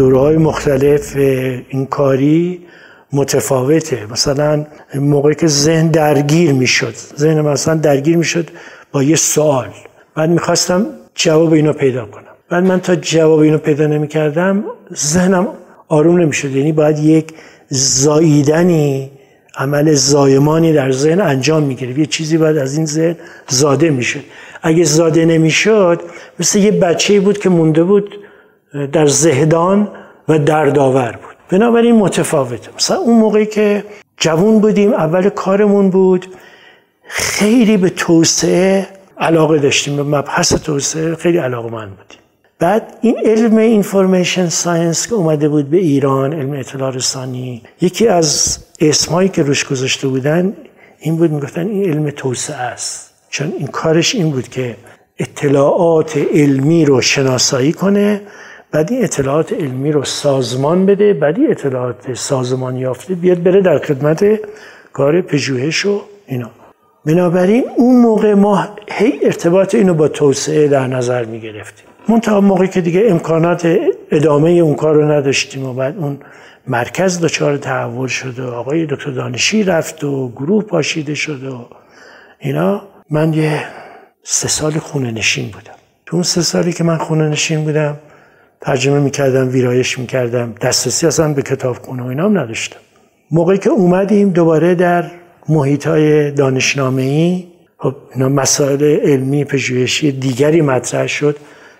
در 0.00 0.06
دوره 0.06 0.18
های 0.18 0.36
مختلف 0.36 1.16
این 1.68 1.86
کاری 1.86 2.60
متفاوته. 3.12 4.06
مثلا 4.12 4.66
موقعی 4.94 5.34
که 5.34 5.46
ذهن 5.46 5.88
درگیر 5.88 6.52
می‌شد 6.52 6.94
ذهن 7.18 7.40
مثلا 7.40 7.74
درگیر 7.74 8.16
می‌شد 8.16 8.48
با 8.92 9.02
یه 9.02 9.16
سوال. 9.16 9.68
بعد 10.16 10.30
می‌خواستم 10.30 10.86
جواب 11.14 11.52
اینو 11.52 11.72
پیدا 11.72 12.04
کنم. 12.06 12.24
بعد 12.50 12.64
من 12.64 12.80
تا 12.80 12.96
جواب 12.96 13.38
اینو 13.40 13.58
پیدا 13.58 13.86
نمی‌کردم 13.86 14.64
ذهنم 14.94 15.48
آروم 15.88 16.20
نمی‌شد. 16.20 16.50
یعنی 16.50 16.72
باید 16.72 16.98
یک 16.98 17.32
زاییدنی 17.68 19.10
عمل 19.56 19.94
زایمانی 19.94 20.72
در 20.72 20.92
ذهن 20.92 21.20
انجام 21.20 21.62
می‌گیره 21.62 21.98
یه 21.98 22.06
چیزی 22.06 22.38
باید 22.38 22.56
از 22.56 22.76
این 22.76 22.86
ذهن 22.86 23.16
زاده 23.48 23.90
می‌شد. 23.90 24.24
اگه 24.62 24.84
زاده 24.84 25.24
نمی‌شد 25.24 26.00
مثل 26.38 26.58
یه 26.58 26.70
بچه 26.70 27.20
بود 27.20 27.38
که 27.38 27.48
مونده 27.48 27.84
بود 27.84 28.16
در 28.92 29.06
زهدان 29.06 29.88
و 30.28 30.38
دردآور 30.38 31.12
بود. 31.12 31.36
بنابراین 31.48 31.96
متفاوته 31.96 32.70
مثلا 32.76 32.96
اون 32.96 33.18
موقعی 33.18 33.46
که 33.46 33.84
جوون 34.16 34.60
بودیم 34.60 34.92
اول 34.92 35.28
کارمون 35.28 35.90
بود 35.90 36.26
خیلی 37.08 37.76
به 37.76 37.90
توسعه 37.90 38.86
علاقه 39.18 39.58
داشتیم. 39.58 39.96
به 39.96 40.02
مبحث 40.02 40.54
توسعه 40.54 41.14
خیلی 41.14 41.38
علاقه 41.38 41.70
مند 41.70 41.88
بودیم. 41.88 42.18
بعد 42.58 42.94
این 43.00 43.18
علم 43.24 43.56
information 43.56 44.48
science 44.48 45.06
که 45.06 45.14
اومده 45.14 45.48
بود 45.48 45.70
به 45.70 45.76
ایران 45.76 46.32
علم 46.32 46.52
اطلاع 46.52 46.90
رسانی 46.90 47.62
یکی 47.80 48.08
از 48.08 48.58
اسمایی 48.80 49.28
که 49.28 49.42
روش 49.42 49.64
گذاشته 49.64 50.08
بودن 50.08 50.56
این 51.00 51.16
بود 51.16 51.30
می‌گفتن 51.32 51.68
این 51.68 51.84
علم 51.84 52.10
توسعه 52.10 52.56
است. 52.56 53.10
چون 53.30 53.52
این 53.58 53.66
کارش 53.66 54.14
این 54.14 54.30
بود 54.30 54.48
که 54.48 54.76
اطلاعات 55.18 56.16
علمی 56.16 56.84
رو 56.84 57.00
شناسایی 57.00 57.72
کنه 57.72 58.20
بعد 58.72 58.92
این 58.92 59.04
اطلاعات 59.04 59.52
علمی 59.52 59.92
رو 59.92 60.04
سازمان 60.04 60.86
بده 60.86 61.14
بعد 61.14 61.38
این 61.38 61.50
اطلاعات 61.50 62.14
سازمان 62.14 62.76
یافته 62.76 63.14
بیاد 63.14 63.42
بره 63.42 63.60
در 63.60 63.78
خدمت 63.78 64.24
کار 64.92 65.20
پژوهش 65.20 65.86
و 65.86 66.02
اینا. 66.26 66.50
بنابراین 67.06 67.64
اون 67.76 67.96
موقع 67.96 68.34
ما 68.34 68.68
هی 68.90 69.20
ارتباط 69.22 69.74
اینو 69.74 69.94
با 69.94 70.08
توسعه 70.08 70.68
در 70.68 70.86
نظر 70.86 71.24
می 71.24 71.40
گرفتیم. 71.40 71.86
منتها 72.08 72.40
موقعی 72.40 72.68
که 72.68 72.80
دیگه 72.80 73.04
امکانات 73.08 73.78
ادامه 74.10 74.50
اون 74.50 74.74
کار 74.74 74.94
رو 74.94 75.12
نداشتیم 75.12 75.64
و 75.64 75.74
بعد 75.74 75.98
اون 75.98 76.18
مرکز 76.66 77.20
دچار 77.20 77.56
تحول 77.56 78.08
شد 78.08 78.38
و 78.38 78.54
آقای 78.54 78.86
دکتر 78.86 79.10
دانشی 79.10 79.62
رفت 79.62 80.04
و 80.04 80.28
گروه 80.28 80.64
پاشیده 80.64 81.14
شد 81.14 81.44
و 81.44 81.68
اینا. 82.38 82.82
من 83.10 83.32
یه 83.32 83.64
سه 84.22 84.48
سال 84.48 84.72
خونه 84.72 85.10
نشین 85.10 85.44
بودم. 85.44 85.74
تو 86.06 86.16
اون 86.16 86.22
سه 86.22 86.42
سالی 86.42 86.72
که 86.72 86.84
من 86.84 86.98
خونه 86.98 87.28
نشین 87.28 87.64
بودم 87.64 87.96
ترجمه 88.60 89.00
می‌کردم 89.00 89.48
ویرایش 89.48 89.98
می‌کردم 89.98 90.54
دسترسی 90.60 91.06
اصلا 91.06 91.32
به 91.32 91.42
کتاب 91.42 91.76
خونه 91.76 92.02
و 92.02 92.06
اینام 92.06 92.38
نداشتم. 92.38 92.80
موقعی 93.30 93.58
که 93.58 93.70
اومدیم 93.70 94.30
دوباره 94.30 94.74
در 94.74 95.10
محیط 95.48 95.86
های 95.86 96.30
دانشنامه 96.30 97.02
ای 97.02 97.46
خب 97.78 97.96
اینا 98.14 98.28
مسائل 98.28 98.82
علمی 98.82 99.44
پژوهشی 99.44 100.12
دیگری 100.12 100.60
مطرح 100.60 101.06
شد 101.06 101.36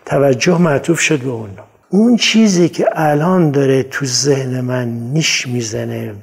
توجه 0.06 0.58
معطوف 0.58 1.00
شد 1.00 1.18
به 1.18 1.30
اون 1.30 1.50
اون 1.88 2.16
چیزی 2.16 2.68
که 2.68 2.88
الان 2.92 3.50
داره 3.50 3.82
تو 3.82 4.06
ذهن 4.06 4.60
من 4.60 4.88
نیش 4.88 5.46
می‌زنه 5.48 6.14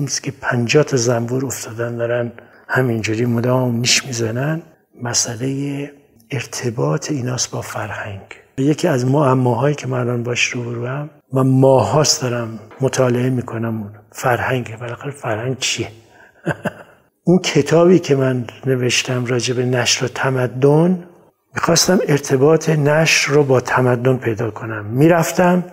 مثل 0.00 0.22
که 0.22 0.32
پنجات 0.40 0.96
زنبور 0.96 1.46
افتادن 1.46 1.96
دارن 1.96 2.32
همینجوری 2.68 3.24
مدام 3.24 3.76
نیش 3.76 4.04
می‌زنن 4.06 4.62
مسئله 5.02 5.90
ارتباط 6.30 7.10
ایناست 7.10 7.50
با 7.50 7.60
فرهنگ. 7.60 8.45
یکی 8.62 8.88
از 8.88 9.06
معماهایی 9.06 9.74
که 9.74 9.86
من 9.86 10.00
الان 10.00 10.22
باش 10.22 10.48
رو 10.48 10.86
هم 10.86 11.10
و 11.32 11.44
ماهاست 11.44 12.22
دارم 12.22 12.58
مطالعه 12.80 13.30
می‌کنم 13.30 13.82
اون 13.82 13.90
فرهنگ. 14.12 14.78
بالاخره 14.80 15.10
فرهنگ 15.10 15.58
چیه؟ 15.58 15.88
اون 17.26 17.38
کتابی 17.38 17.98
که 17.98 18.16
من 18.16 18.44
نوشتم 18.66 19.24
راجع 19.24 19.54
به 19.54 19.64
نشر 19.64 20.04
و 20.04 20.08
تمدن 20.08 21.04
می‌خواستم 21.54 21.98
ارتباط 22.08 22.68
نشر 22.68 23.32
رو 23.32 23.44
با 23.44 23.60
تمدن 23.60 24.16
پیدا 24.16 24.50
کنم. 24.50 24.84
می‌رفتم 24.84 25.64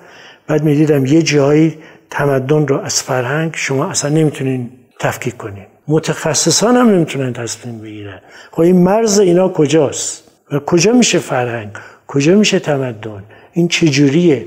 بعد 0.48 0.64
می‌دیدم 0.64 1.06
یه 1.06 1.22
جایی 1.22 1.78
تمدن 2.10 2.68
رو 2.68 2.80
از 2.80 3.04
فرهنگ 3.04 3.52
شما 3.56 3.86
اصلا 3.86 4.12
نمی‌تونین 4.12 4.72
تفکیک 5.00 5.38
کنین. 5.38 5.66
متخصصان 5.88 6.78
هم 6.78 6.90
نمی‌تونن 6.90 7.34
تصمیم 7.34 7.82
بگیرن. 7.82 8.20
خب 8.52 8.62
این 8.62 8.84
مرز 8.84 9.20
اینا 9.20 9.50
کجاست 9.50 10.24
و 10.52 10.60
کجا 10.60 10.94
میشه 10.94 11.20
فرهنگ؟ 11.20 11.72
کجا 12.14 12.36
میشه 12.36 12.60
تمدن؟ 12.60 13.24
این 13.54 13.68
چجوریه؟ 13.68 14.46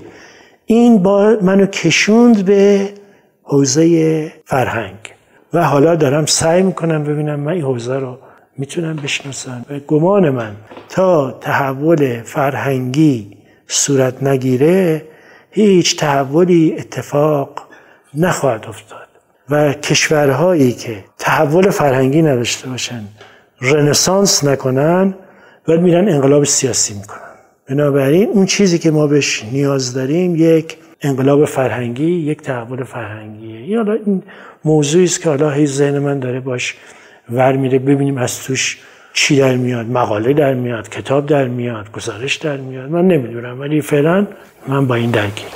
این 0.66 1.02
با 1.02 1.36
منو 1.42 1.66
کشوند 1.66 2.44
به 2.44 2.88
حوزه 3.42 4.32
فرهنگ. 4.44 4.96
و 5.52 5.64
حالا 5.64 5.94
دارم 5.94 6.26
سعی 6.26 6.62
می‌کنم 6.62 7.04
ببینم 7.04 7.40
من 7.40 7.52
این 7.52 7.62
حوزه 7.62 7.98
رو 7.98 8.18
می‌تونم 8.58 8.96
بشناسم. 8.96 9.66
و 9.70 9.78
گمان 9.78 10.30
من 10.30 10.56
تا 10.88 11.30
تحول 11.30 12.22
فرهنگی 12.22 13.36
صورت 13.66 14.22
نگیره 14.22 15.04
هیچ 15.50 15.96
تحولی 15.96 16.74
اتفاق 16.78 17.62
نخواهد 18.14 18.66
افتاد. 18.68 19.08
و 19.50 19.72
کشورهایی 19.72 20.72
که 20.72 21.04
تحول 21.18 21.70
فرهنگی 21.70 22.22
نداشته 22.22 22.68
باشن 22.68 23.02
رنسانس 23.60 24.44
نکنن 24.44 25.14
بعد 25.68 25.80
میرن 25.80 26.08
انقلاب 26.08 26.44
سیاسی 26.44 26.94
می‌کنن. 26.94 27.25
بنابراین 27.68 28.28
اون 28.28 28.46
چیزی 28.46 28.78
که 28.78 28.90
ما 28.90 29.06
بهش 29.06 29.44
نیاز 29.52 29.94
داریم 29.94 30.36
یک 30.36 30.76
انقلاب 31.02 31.44
فرهنگی 31.44 32.10
یک 32.10 32.42
تحول 32.42 32.84
فرهنگیه. 32.84 33.58
این 33.58 33.76
حالا 33.76 33.92
این 33.92 34.22
موضوعی 34.64 35.04
است 35.04 35.20
که 35.22 35.28
حالا 35.28 35.50
هی 35.50 35.66
ذهن 35.66 35.98
من 35.98 36.18
داره 36.18 36.40
باش 36.40 36.74
ور 37.30 37.56
میره 37.56 37.78
ببینیم 37.78 38.18
از 38.18 38.42
توش 38.42 38.78
چی 39.12 39.36
در 39.36 39.56
میاد. 39.56 39.86
مقاله 39.86 40.32
در 40.32 40.54
میاد 40.54 40.88
کتاب 40.88 41.26
در 41.26 41.48
میاد 41.48 41.92
گزارش 41.92 42.36
در 42.36 42.56
میاد. 42.56 42.90
من 42.90 43.08
نمی‌دونم 43.08 43.60
ولی 43.60 43.80
فعلا 43.80 44.26
من 44.68 44.86
با 44.86 44.94
این 44.94 45.10
درگیر 45.10 45.46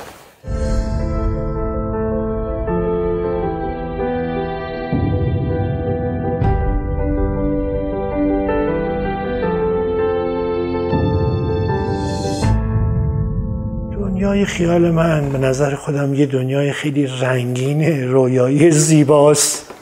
دنیای 14.21 14.45
خیال 14.45 14.91
من 14.91 15.29
به 15.29 15.37
نظر 15.37 15.75
خودم 15.75 16.13
یه 16.13 16.25
دنیای 16.25 16.71
خیلی 16.71 17.07
رنگین 17.21 18.07
رویایی 18.11 18.71
زیباست. 18.71 19.73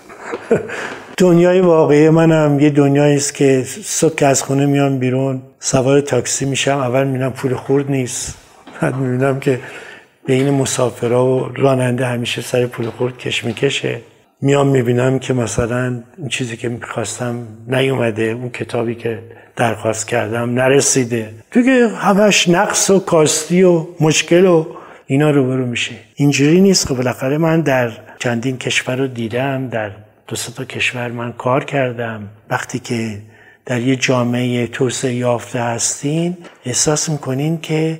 دنیای 1.18 1.62
واقعی 1.62 2.10
منم 2.10 2.60
یه 2.60 2.70
دنیایی 2.70 3.16
است 3.16 3.34
که 3.34 3.64
صبح 3.84 4.16
که 4.16 4.26
از 4.26 4.44
خونه 4.44 4.66
میام 4.66 5.00
بیرون 5.00 5.42
سوار 5.60 6.02
تاکسی 6.02 6.46
میشم 6.46 6.78
اول 6.78 7.04
می‌بینم 7.04 7.32
پول 7.32 7.56
خورد 7.56 7.92
نیست. 7.92 8.38
بعد 8.82 8.96
می‌بینم 8.96 9.40
که 9.40 9.60
بین 10.26 10.50
مسافرها 10.50 11.26
و 11.26 11.50
راننده 11.56 12.06
همیشه 12.06 12.42
سر 12.42 12.66
پول 12.66 12.90
خورد 12.90 13.18
کش 13.18 13.46
می‌کشه. 13.46 14.02
میام 14.42 14.68
می‌بینم 14.68 15.20
که 15.20 15.34
مثلا 15.34 16.04
این 16.18 16.28
چیزی 16.30 16.58
که 16.58 16.70
می‌خواستم 16.70 17.36
نیومده 17.68 18.24
اون 18.24 18.50
کتابی 18.50 18.96
که 18.96 19.20
درخواست 19.60 20.08
کردم 20.08 20.54
نرسیده. 20.54 21.30
تو 21.52 21.62
که 21.62 21.88
همش 21.88 22.50
نقص 22.50 22.90
و 22.90 23.00
کاستی 23.00 23.64
و 23.64 23.86
مشکل 24.00 24.46
و 24.46 24.66
اینا 25.08 25.30
روبرو 25.30 25.66
میشه 25.66 25.96
اینجوری 26.16 26.62
نیست. 26.62 26.88
که 26.88 26.94
بالاخره 26.94 27.38
من 27.38 27.62
در 27.62 27.92
چندین 28.20 28.58
کشور 28.58 28.96
رو 28.96 29.08
دیدم 29.08 29.68
در 29.68 29.92
دو 30.28 30.36
تا 30.58 30.66
کشور 30.66 31.08
من 31.08 31.32
کار 31.32 31.64
کردم. 31.64 32.30
وقتی 32.50 32.80
که 32.80 33.18
در 33.66 33.82
یه 33.82 33.96
جامعه 33.96 34.68
توسعه 34.68 35.14
یافته 35.14 35.60
هستین 35.60 36.38
احساس 36.66 37.10
می‌کنین 37.10 37.62
که 37.62 38.00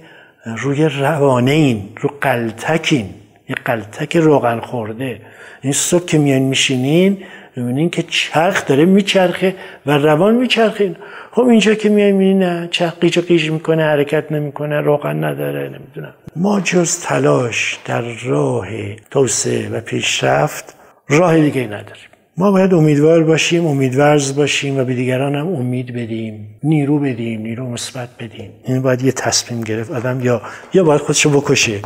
روی 0.58 0.86
روانه 0.86 1.52
این 1.52 1.90
رو 2.02 2.10
قلتکین. 2.22 3.10
یه 3.50 3.56
قلتک 3.66 4.18
روغن 4.18 4.60
خورده. 4.60 5.22
این 5.62 5.74
صبح 5.74 6.06
که 6.06 6.18
میان 6.18 6.42
میشینین 6.42 7.18
می‌بینین 7.62 7.90
که 7.90 8.04
چرخ 8.04 8.66
داره 8.66 8.86
میچرخه 8.86 9.56
و 9.86 9.98
روان 9.98 10.36
میچرخین 10.36 10.96
خب 11.32 11.48
اینجا 11.48 11.74
که 11.74 11.90
میای 11.90 12.12
می‌بینین 12.12 12.40
نه 12.40 12.68
چرخ 12.72 13.00
قیچ 13.00 13.18
و 13.18 13.22
قیچ 13.22 13.52
می‌کنه 13.52 13.84
حرکت 13.84 14.32
نمی‌کنه 14.32 14.82
روغن 14.82 15.24
نداره 15.24 15.70
نمی‌دونم. 15.70 16.14
ما 16.36 16.62
جز 16.62 17.00
تلاش 17.00 17.80
در 17.86 18.02
راه 18.26 18.68
توسعه 19.12 19.70
و 19.70 19.80
پیشرفت 19.80 20.76
راه 21.10 21.40
دیگه 21.40 21.64
نداریم. 21.64 22.10
ما 22.38 22.52
باید 22.52 22.74
امیدوار 22.74 23.24
باشیم 23.24 23.66
امیدورز 23.66 24.36
باشیم 24.36 24.80
و 24.80 24.84
به 24.84 24.94
دیگران 24.94 25.36
هم 25.36 25.48
امید 25.56 25.94
بدیم 25.94 26.60
نیرو 26.64 27.00
بدیم 27.00 27.42
نیرو 27.42 27.70
مثبت 27.70 28.10
بدیم. 28.20 28.52
این 28.66 28.82
باید 28.82 29.02
یه 29.02 29.12
تصمیم 29.12 29.62
گرفت 29.62 29.92
آدم 29.92 30.22
یا 30.22 30.42
یا 30.74 30.84
باید 30.84 31.02
خودشو 31.02 31.30
بکشه. 31.30 31.80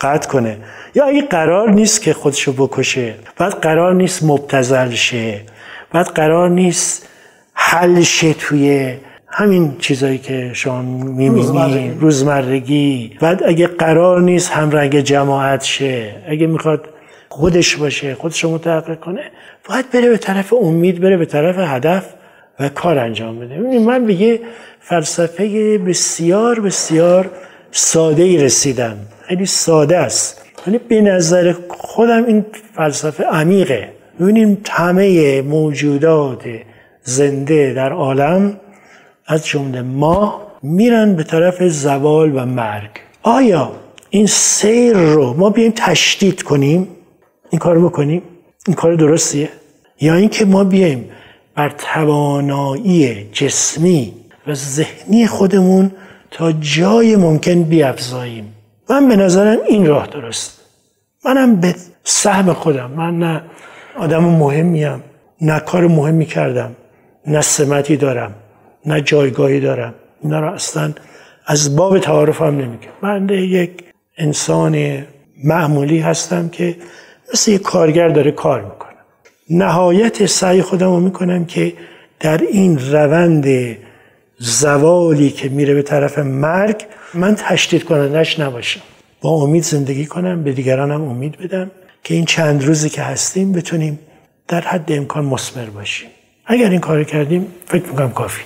قطع 0.00 0.28
کنه. 0.28 0.56
یا 0.94 1.04
اگه 1.04 1.22
قرار 1.22 1.70
نیست 1.70 2.02
که 2.02 2.12
خودشو 2.12 2.52
بکشه. 2.52 3.14
بعد 3.36 3.52
قرار 3.52 3.94
نیست 3.94 4.22
مبتزل 4.22 4.90
شه. 4.90 5.40
بعد 5.92 6.06
قرار 6.06 6.50
نیست 6.50 7.08
حل 7.52 8.02
شه 8.02 8.32
توی 8.32 8.94
همین 9.28 9.76
چیزایی 9.78 10.18
که 10.18 10.50
شما 10.54 10.82
می‌بینید 10.82 12.00
روزمرگی. 12.00 13.16
بعد 13.20 13.42
اگه 13.42 13.66
قرار 13.66 14.20
نیست 14.20 14.50
هم 14.50 14.70
رنگ 14.70 15.00
جماعت 15.00 15.62
شه. 15.62 16.14
اگه 16.28 16.46
می‌خواد 16.46 16.88
خودش 17.28 17.76
باشه 17.76 18.14
خودش 18.14 18.44
رو 18.44 18.50
متحقق 18.50 19.00
کنه 19.00 19.20
باید 19.68 19.90
بره 19.90 20.08
به 20.08 20.16
طرف 20.16 20.52
امید 20.52 21.00
بره 21.00 21.16
به 21.16 21.26
طرف 21.26 21.58
هدف 21.58 22.04
و 22.60 22.68
کار 22.68 22.98
انجام 22.98 23.38
بده. 23.38 23.58
من 23.78 24.06
به 24.06 24.14
یه 24.14 24.40
فلسفه 24.80 25.78
بسیار 25.78 26.60
بسیار 26.60 27.30
ساده 27.70 28.22
ای 28.22 28.38
رسیدم. 28.38 28.96
خیلی 29.28 29.46
ساده 29.46 29.98
است. 29.98 30.42
ولی 30.66 30.78
به 30.78 31.00
نظر 31.00 31.54
خودم 31.68 32.24
این 32.24 32.44
فلسفه 32.74 33.24
عمیقه. 33.24 33.92
ببینیم 34.20 34.58
همه 34.70 35.42
موجودات 35.42 36.44
زنده 37.02 37.72
در 37.72 37.92
عالم 37.92 38.60
از 39.26 39.46
جمله 39.46 39.82
ما 39.82 40.42
میرن 40.62 41.16
به 41.16 41.22
طرف 41.22 41.62
زوال 41.62 42.36
و 42.36 42.46
مرگ. 42.46 42.90
آیا 43.22 43.72
این 44.10 44.26
سیر 44.26 44.96
رو 44.96 45.34
ما 45.34 45.50
بیایم 45.50 45.72
تشدید 45.76 46.42
کنیم؟ 46.42 46.88
این 47.50 47.58
کار 47.58 47.78
بکنیم؟ 47.78 48.22
این 48.66 48.76
کار 48.76 48.94
درستیه؟ 48.94 49.48
یا 50.00 50.14
اینکه 50.14 50.44
ما 50.44 50.64
بیایم 50.64 51.10
بر 51.54 51.74
توانایی 51.78 53.28
جسمی 53.32 54.12
و 54.46 54.54
ذهنی 54.54 55.26
خودمون 55.26 55.90
تا 56.30 56.52
جای 56.52 57.16
ممکن 57.16 57.62
بیافزاییم؟ 57.62 58.55
من 58.90 59.08
به 59.08 59.16
نظرم 59.16 59.58
این 59.68 59.86
راه 59.86 60.06
درست. 60.06 60.60
منم 61.24 61.56
به 61.56 61.74
سهم 62.04 62.52
خودم. 62.52 62.90
من 62.90 63.18
نه 63.18 63.42
آدم 63.98 64.24
مهمیم 64.24 65.02
نه 65.40 65.60
کار 65.60 65.86
مهمی 65.86 66.26
کردم 66.26 66.76
نه 67.26 67.40
سمتی 67.40 67.96
دارم 67.96 68.34
نه 68.86 69.00
جایگاهی 69.00 69.60
دارم. 69.60 69.94
اینا 70.22 70.40
رو 70.40 70.52
اصلا 70.52 70.92
از 71.46 71.76
باب 71.76 71.98
تعارف 71.98 72.42
هم 72.42 72.58
نمیگم. 72.58 72.90
من 73.02 73.28
یک 73.28 73.84
انسان 74.18 75.04
معمولی 75.44 75.98
هستم 75.98 76.48
که 76.48 76.76
مثل 77.32 77.50
یک 77.50 77.62
کارگر 77.62 78.08
داره 78.08 78.30
کار 78.30 78.62
می‌کنه. 78.62 78.96
نهایت 79.50 80.26
سعی 80.26 80.62
خودم 80.62 80.86
رو 80.86 81.00
می‌کنم 81.00 81.44
که 81.44 81.72
در 82.20 82.38
این 82.38 82.78
روند 82.92 83.46
زوالی 84.38 85.30
که 85.30 85.48
میره 85.48 85.74
به 85.74 85.82
طرف 85.82 86.18
مرگ 86.18 86.84
من 87.14 87.34
تشدید 87.34 87.84
کنندش 87.84 88.40
نباشم. 88.40 88.80
با 89.20 89.30
امید 89.30 89.62
زندگی 89.62 90.06
کنم 90.06 90.42
به 90.42 90.52
دیگرانم 90.52 91.08
امید 91.08 91.38
بدم 91.38 91.70
که 92.04 92.14
این 92.14 92.24
چند 92.24 92.64
روزی 92.64 92.90
که 92.90 93.02
هستیم 93.02 93.52
بتونیم 93.52 93.98
در 94.48 94.60
حد 94.60 94.92
امکان 94.92 95.24
مسمر 95.24 95.64
باشیم. 95.64 96.08
اگر 96.46 96.70
این 96.70 96.80
کار 96.80 97.04
کردیم 97.04 97.46
فکر 97.66 97.86
می‌کنم 97.86 98.10
کافی. 98.10 98.42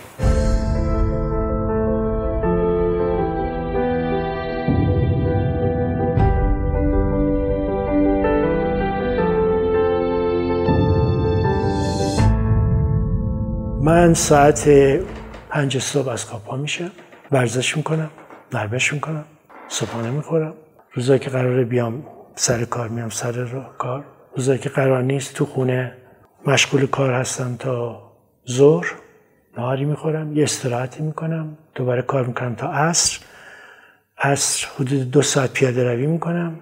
من 13.83 14.15
ساعت 14.15 14.69
پنج 15.51 15.79
صبح 15.79 16.09
از 16.09 16.25
خواب 16.25 16.61
میشم 16.61 16.91
ورزش 17.33 17.77
می‌کنم 17.77 18.11
نربش 18.53 18.93
می‌کنم 18.93 19.25
صبحانه 19.69 20.11
می‌خورم. 20.11 20.55
روزایی 20.93 21.19
که 21.19 21.31
قراره 21.31 21.65
بیام 21.65 22.07
سر 22.35 22.65
کار 22.65 22.89
میام 22.89 23.09
سر 23.09 23.63
کار. 23.79 24.05
روزایی 24.37 24.59
که 24.59 24.69
قرار 24.69 25.03
نیست 25.03 25.35
تو 25.35 25.47
خونه 25.47 25.97
مشغول 26.47 26.87
کار 26.87 27.13
هستم 27.13 27.57
تا 27.59 28.03
ظهر 28.51 28.87
نهاری 29.57 29.85
می‌خورم 29.85 30.37
یه 30.37 30.43
استراحتی 30.43 31.03
می‌کنم 31.03 31.59
دوباره 31.75 32.03
کار 32.03 32.27
می‌کنم 32.27 32.55
تا 32.55 32.73
عصر. 32.73 33.19
عصر 34.19 34.67
حدود 34.75 35.11
دو 35.11 35.23
ساعت 35.23 35.53
پیاده 35.53 35.93
روی 35.93 36.07
می‌کنم. 36.07 36.61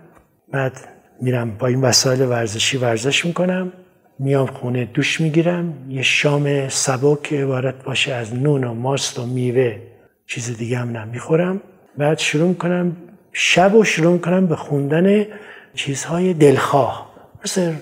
بعد 0.53 0.89
میرم 1.21 1.59
با 1.59 1.67
این 1.67 1.81
وسایل 1.81 2.23
ورزشی 2.23 2.77
ورزش 2.77 3.25
می‌کنم. 3.25 3.73
میام 4.19 4.47
خونه 4.47 4.85
دوش 4.85 5.21
می‌گیرم. 5.21 5.75
یه 5.89 6.03
شام 6.03 6.69
سبک 6.69 7.33
عبارت 7.33 7.85
باشه 7.85 8.15
از 8.15 8.35
نون 8.35 8.65
و 8.65 8.75
ماست 8.75 9.19
و 9.19 9.27
میوه 9.27 9.79
چیز 10.27 10.57
دیگه 10.59 10.79
هم 10.79 10.97
نمی‌خورم 10.97 11.61
بعد 11.99 12.19
شروع 12.19 12.49
می‌کنم 12.49 12.97
شب 13.33 13.75
و 13.75 13.85
شروع 13.85 14.13
می‌کنم 14.13 14.47
به 14.47 14.57
خوندن 14.57 15.27
چیزهای 15.75 16.35
دلخواه. 16.35 17.11
مثل 17.45 17.73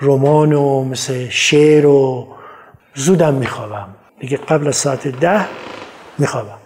رمان 0.00 0.52
و 0.52 0.84
مثل 0.84 1.28
شعر 1.28 1.86
و 1.86 2.28
زودم 2.94 3.34
میخوابم. 3.34 3.88
دیگه 4.20 4.36
قبل 4.36 4.68
از 4.68 4.76
ساعت 4.76 5.08
ده 5.08 5.46
میخوابم. 6.18 6.58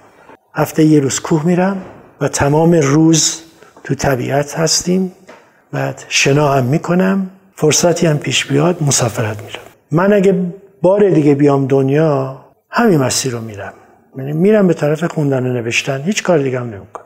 هفته 0.55 0.85
یه 0.85 1.01
روز 1.01 1.21
کوه 1.21 1.47
میرم 1.47 1.83
و 2.21 2.29
تمام 2.29 2.75
روز 2.75 3.43
تو 3.85 3.95
طبیعت 3.95 4.55
هستیم. 4.55 5.13
بعد 5.73 6.05
شنا 6.09 6.53
هم 6.53 6.65
می‌کنم. 6.65 7.31
فرصتی 7.57 8.07
هم 8.07 8.19
پیش 8.19 8.47
بیاد 8.47 8.83
مسافرت 8.83 9.43
میرم. 9.43 9.61
من 9.91 10.13
اگه 10.13 10.35
بار 10.83 11.11
دیگه 11.11 11.35
بیام 11.35 11.67
دنیا 11.67 12.45
همین 12.71 13.01
مسیر 13.01 13.33
رو 13.33 13.41
میرم. 13.41 13.73
یعنی 14.19 14.33
میرم 14.33 14.67
به 14.67 14.75
طرف 14.75 15.05
خوندن 15.05 15.47
و 15.47 15.53
نوشتن. 15.53 16.03
هیچ 16.03 16.23
کار 16.23 16.39
دیگه 16.39 16.61
هم 16.61 16.67
نمی‌کنم. 16.67 17.05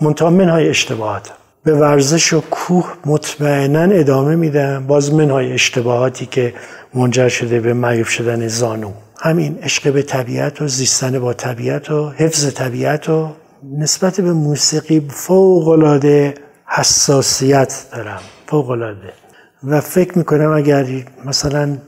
منتها 0.00 0.30
منهای 0.30 0.68
اشتباهات. 0.68 1.32
به 1.64 1.74
ورزش 1.74 2.32
و 2.32 2.40
کوه 2.40 2.94
مطمئنا 3.06 3.82
ادامه 3.82 4.36
میدم. 4.36 4.86
باز 4.86 5.14
منهای 5.14 5.52
اشتباهاتی 5.52 6.26
که 6.26 6.54
منجر 6.94 7.28
شده 7.28 7.60
به 7.60 7.74
معیوب 7.74 8.06
شدن 8.06 8.48
زانو. 8.48 8.90
همین 9.20 9.58
عشق 9.62 9.92
به 9.92 10.02
طبیعت 10.02 10.62
و 10.62 10.68
زیستن 10.68 11.18
با 11.18 11.32
طبیعت 11.32 11.90
و 11.90 12.10
حفظ 12.10 12.54
طبیعت 12.54 13.08
و 13.08 13.28
نسبت 13.78 14.20
به 14.20 14.32
موسیقی 14.32 15.00
فوق 15.10 15.68
حساسیت 16.66 17.86
دارم. 17.92 18.20
فوق 18.46 18.94
و 19.66 19.80
فکر 19.80 20.18
می‌کنم 20.18 20.52
اگر 20.52 20.86
مثلا 21.24 21.78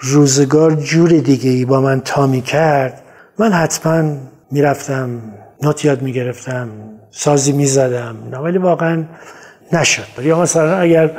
روزگار 0.00 0.74
جور 0.74 1.08
دیگه 1.08 1.50
ای 1.50 1.64
با 1.64 1.80
من 1.80 2.00
تا 2.00 2.40
کرد 2.40 3.02
من 3.38 3.52
حتما 3.52 4.16
می‌رفتم 4.50 5.08
نوت 5.62 5.84
یاد 5.84 6.02
می‌گرفتم 6.02 6.68
سازی 7.10 7.52
می‌زدم 7.52 8.16
ولی 8.32 8.58
واقعا 8.58 9.04
نشد. 9.72 10.22
یا 10.22 10.40
مثلا 10.40 10.76
اگر 10.76 11.10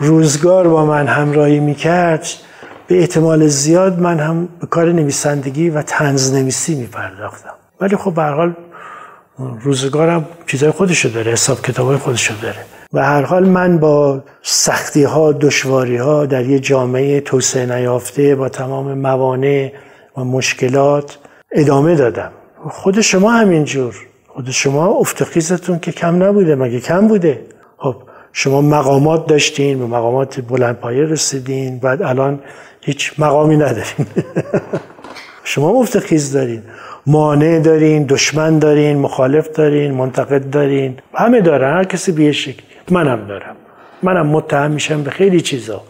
روزگار 0.00 0.68
با 0.68 0.86
من 0.86 1.06
همراهی 1.06 1.60
می‌کرد 1.60 2.26
به 2.86 2.98
احتمال 2.98 3.46
زیاد 3.46 4.00
من 4.00 4.18
هم 4.18 4.48
به 4.60 4.66
کار 4.66 4.92
نویسندگی 4.92 5.70
و 5.70 5.82
تنز 5.82 6.32
نویسی 6.32 6.74
میپرداختم. 6.74 7.54
ولی 7.80 7.96
خب 7.96 8.14
به 8.14 8.22
حال 8.22 8.54
روزگارم 9.38 10.26
چیزای 10.46 10.70
خودشو 10.70 11.08
داره 11.08 11.32
حساب 11.32 11.62
کتابای 11.62 11.96
خودشو 11.96 12.34
داره. 12.42 12.64
و 12.92 13.04
هر 13.04 13.22
حال 13.22 13.44
من 13.44 13.78
با 13.78 14.22
سختی 14.42 15.02
ها 15.02 15.32
دشواری 15.32 15.96
ها 15.96 16.26
در 16.26 16.44
یه 16.44 16.58
جامعه 16.58 17.20
توسعه 17.20 17.66
نیافته 17.66 18.34
با 18.34 18.48
تمام 18.48 18.98
موانع 18.98 19.72
و 20.16 20.24
مشکلات 20.24 21.18
ادامه 21.52 21.94
دادم. 21.94 22.32
خود 22.70 23.00
شما 23.00 23.30
همینجور. 23.30 23.94
خود 24.28 24.50
شما 24.50 24.86
افتخیزتون 24.86 25.78
که 25.78 25.92
کم 25.92 26.22
نبوده 26.22 26.54
مگه 26.54 26.80
کم 26.80 27.08
بوده؟ 27.08 27.40
خب 27.78 27.96
شما 28.32 28.60
مقامات 28.60 29.26
داشتین 29.26 29.78
به 29.78 29.86
مقامات 29.86 30.40
بلندپایه 30.40 31.04
رسیدین 31.04 31.78
بعد 31.78 32.02
الان 32.02 32.40
هیچ 32.80 33.12
مقامی 33.18 33.56
ندارین. 33.56 34.06
شما 35.44 35.68
افتخیز 35.68 36.32
دارین. 36.32 36.62
مانع 37.06 37.58
دارین 37.58 38.02
دشمن 38.02 38.58
دارین 38.58 38.98
مخالف 38.98 39.48
دارین 39.48 39.94
منتقد 39.94 40.50
دارین. 40.50 40.98
همه 41.14 41.40
دارن 41.40 41.76
هر 41.76 41.84
کسی 41.84 42.12
به 42.12 42.32
شکل 42.32 42.62
منم 42.90 43.26
دارم. 43.26 43.56
منم 44.02 44.26
متهم 44.26 44.70
میشم 44.70 45.02
به 45.02 45.10
خیلی 45.10 45.40
چیزا 45.40 45.82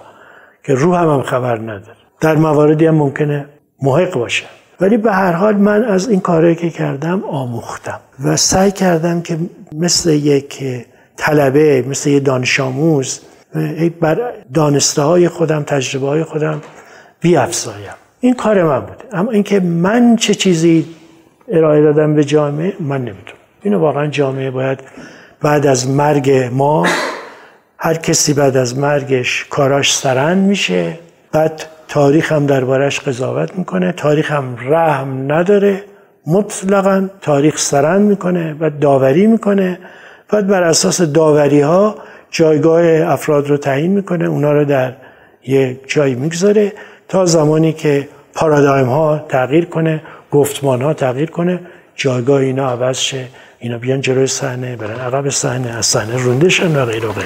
که 0.65 0.75
روح 0.75 0.99
هم, 1.01 1.23
خبر 1.23 1.59
نداره. 1.59 1.97
در 2.21 2.37
مواردی 2.37 2.87
هم 2.87 2.95
ممکنه 2.95 3.47
محق 3.83 4.15
باشم. 4.15 4.47
ولی 4.81 4.97
به 4.97 5.13
هر 5.13 5.33
حال 5.33 5.55
من 5.55 5.85
از 5.85 6.09
این 6.09 6.21
کارهایی 6.21 6.55
که 6.55 6.71
کردم 6.71 7.25
آموختم. 7.25 8.01
و 8.25 8.37
سعی 8.37 8.71
کردم 8.71 9.23
که 9.23 9.39
مثل 9.73 10.11
یک 10.11 10.65
طلبه 11.17 11.85
مثل 11.89 12.11
یک 12.11 12.25
دانش 12.25 12.61
آموز 12.61 13.21
بر 14.01 14.33
دانسته 14.55 15.03
های 15.03 15.29
خودم 15.29 15.63
تجربه 15.63 16.07
های 16.07 16.25
خودم 16.25 16.63
بیافزایم. 17.21 17.95
این 18.21 18.35
کار 18.35 18.65
من 18.65 18.81
بوده 18.81 19.05
اما 19.13 19.31
اینکه 19.31 19.61
من 19.61 20.17
چه 20.17 20.35
چیزی 20.35 20.87
ارائه 21.49 21.83
دادم 21.83 22.15
به 22.15 22.25
جامعه 22.25 22.73
من 22.81 22.99
نمی‌دونم. 22.99 23.39
اینو 23.63 23.79
واقعا 23.79 24.07
جامعه 24.07 24.51
باید 24.51 24.81
بعد 25.43 25.67
از 25.67 25.91
مرگ 25.91 26.51
ما 26.53 26.87
هر 27.79 27.95
کسی 27.95 28.35
بعد 28.35 28.57
از 28.57 28.79
مرگش 28.79 29.47
کاراش 29.51 29.97
سرند 29.97 30.49
میشه. 30.49 30.99
بعد 31.33 31.63
تاریخ 31.89 32.33
هم 32.33 32.47
دربارش 32.47 33.01
قضاوت 33.01 33.59
می‌کنه. 33.59 33.93
تاریخ 33.93 34.33
هم 34.33 34.57
رحم 34.61 35.33
نداره. 35.33 35.83
مطلقا 36.27 37.09
تاریخ 37.21 37.59
سرند 37.59 38.09
می‌کنه 38.09 38.57
و 38.61 38.71
داوری 38.71 39.27
می‌کنه. 39.27 39.79
بعد 40.31 40.47
بر 40.47 40.63
اساس 40.63 41.03
داوری 41.03 41.61
ها 41.61 41.97
جایگاه 42.31 43.13
افراد 43.13 43.49
رو 43.49 43.57
تعیین 43.57 43.93
می‌کنه. 43.93 44.25
اونا 44.25 44.53
رو 44.53 44.65
در 44.65 44.93
یه 45.47 45.81
جایی 45.87 46.15
می‌گذاره 46.15 46.73
تا 47.09 47.27
زمانی 47.27 47.73
که 47.73 48.09
پارادایم 48.35 48.87
ها 48.87 49.25
تغییر 49.29 49.65
کنه. 49.65 50.03
گفتمان 50.35 50.83
ها 50.83 50.95
تغییر 50.95 51.31
کنه. 51.31 51.61
جایگاه 51.97 52.41
اینا 52.41 52.71
عوض 52.71 52.99
شه. 52.99 53.29
اینا 53.59 53.79
بیان 53.79 54.01
جلوی 54.01 54.27
صحنه 54.27 54.77
برن 54.77 55.01
عقب 55.01 55.29
صحنه 55.29 55.71
از 55.71 55.87
صحنه 55.87 56.17
رونده 56.17 56.49
شن 56.49 56.77
و 56.77 56.85
غیر 56.85 57.07
و 57.07 57.13
غیر 57.13 57.25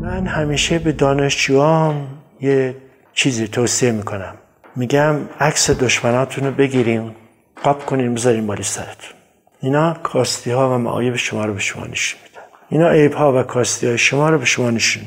من 0.00 0.26
همیشه 0.26 0.78
به 0.78 0.92
دانشجوام 0.92 2.06
یه 2.40 2.74
چیزی 3.14 3.48
توصیه 3.48 3.92
می‌کنم. 3.92 4.34
میگم 4.76 5.16
عکس 5.40 5.70
دشمناتون 5.70 6.44
رو 6.44 6.52
بگیریم 6.52 7.14
قاب 7.62 7.86
کنیم 7.86 8.14
بذاریم 8.14 8.46
بالی 8.46 8.62
سرتون. 8.62 9.21
اینا 9.62 9.94
کاستی 10.02 10.50
ها 10.50 10.74
و 10.74 10.78
معایب 10.78 11.16
شما 11.16 11.44
رو 11.44 11.54
به 11.54 11.60
شما 11.60 11.86
نشون 11.86 12.20
میدن. 12.22 12.42
اینا 12.68 12.90
عیب 12.90 13.12
ها 13.12 13.40
و 13.40 13.42
کاستی 13.42 13.86
های 13.86 13.98
شما 13.98 14.30
رو 14.30 14.38
به 14.38 14.44
شما 14.44 14.70
نشون 14.70 15.02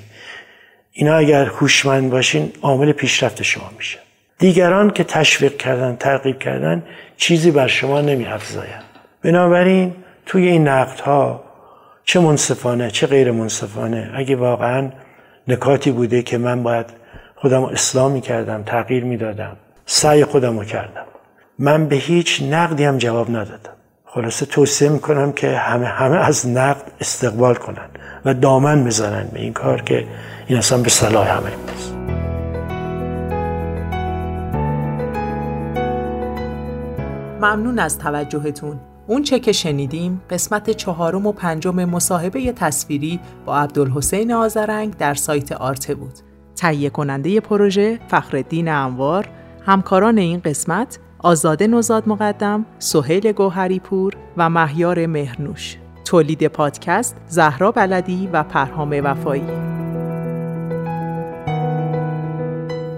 اینا 0.92 1.16
اگر 1.16 1.46
هوشمند 1.46 2.12
باشین 2.12 2.52
عامل 2.62 2.92
پیشرفت 2.92 3.44
شما 3.44 3.72
میشه. 3.78 4.00
دیگران 4.40 4.90
که 4.90 5.04
تشویق 5.04 5.58
کردن 5.58 5.96
ترغیب 5.96 6.40
کردن 6.40 6.84
چیزی 7.18 7.52
بر 7.52 7.68
شما 7.68 8.02
نمی 8.02 8.26
افزاین 8.26 8.70
بنابراین 9.24 9.96
توی 10.26 10.48
این 10.48 10.68
نقد 10.68 11.00
ها 11.00 11.44
چه 12.06 12.20
منصفانه 12.20 12.92
چه 12.92 13.08
غیر 13.08 13.32
منصفانه 13.32 14.12
اگه 14.16 14.36
واقعا 14.36 14.92
نکاتی 15.48 15.92
بوده 15.92 16.22
که 16.22 16.38
من 16.38 16.64
باید 16.64 16.86
خودم 17.36 17.64
اصلاح 17.64 18.20
کردم 18.20 18.64
تغییر 18.64 19.04
می‌دادم 19.04 19.58
سعی 19.86 20.26
خودم 20.26 20.60
رو 20.60 20.66
کردم 20.66 21.06
من 21.60 21.88
به 21.88 21.96
هیچ 21.96 22.44
نقدی 22.44 22.84
هم 22.84 22.98
جواب 22.98 23.30
ندادم. 23.30 23.76
خلاصه 24.16 24.46
توصیه 24.46 24.90
می‌کنم 24.90 25.32
که 25.32 25.58
همه 25.58 25.86
همه 25.86 26.16
از 26.16 26.48
نقد 26.48 26.92
استقبال 27.02 27.56
کنن 27.56 27.90
و 28.26 28.34
دامن 28.34 28.84
بزنن 28.84 29.28
به 29.34 29.40
این 29.40 29.54
کار 29.54 29.82
که 29.82 30.08
این 30.48 30.58
اصلا 30.58 30.78
به 30.78 30.90
صلاح 30.90 31.28
همه 31.28 31.50
نیست. 31.50 31.94
ممنون 37.42 37.80
از 37.80 37.98
توجهتون. 37.98 38.80
اون 39.08 39.24
چه 39.24 39.40
که 39.40 39.52
شنیدیم 39.52 40.22
قسمت 40.30 40.70
چهارم 40.70 41.26
و 41.26 41.32
پنجم 41.32 41.86
مصاحبه 41.86 42.52
تصویری 42.52 43.20
با 43.46 43.58
عبدالحسین 43.58 44.34
آزرنگ 44.34 44.98
در 44.98 45.14
سایت 45.14 45.52
آرته 45.52 45.96
بود. 45.96 46.14
تهیه 46.56 46.90
کننده 46.90 47.40
پروژه 47.40 48.00
فخرالدین 48.08 48.68
انوار. 48.68 49.30
همکاران 49.66 50.18
این 50.18 50.40
قسمت 50.40 51.00
آزاده 51.26 51.68
نوزاد 51.68 52.10
مقدم، 52.10 52.66
سهیل 52.80 53.32
گوهری 53.32 53.80
پور 53.80 54.14
و 54.38 54.50
مهیار 54.50 55.06
مهرنوش. 55.06 55.78
تولید 56.06 56.48
پادکست 56.48 57.18
زهرا 57.28 57.72
بلدی 57.72 58.30
و 58.34 58.44
پرهام 58.44 59.02
وفایی. 59.04 59.48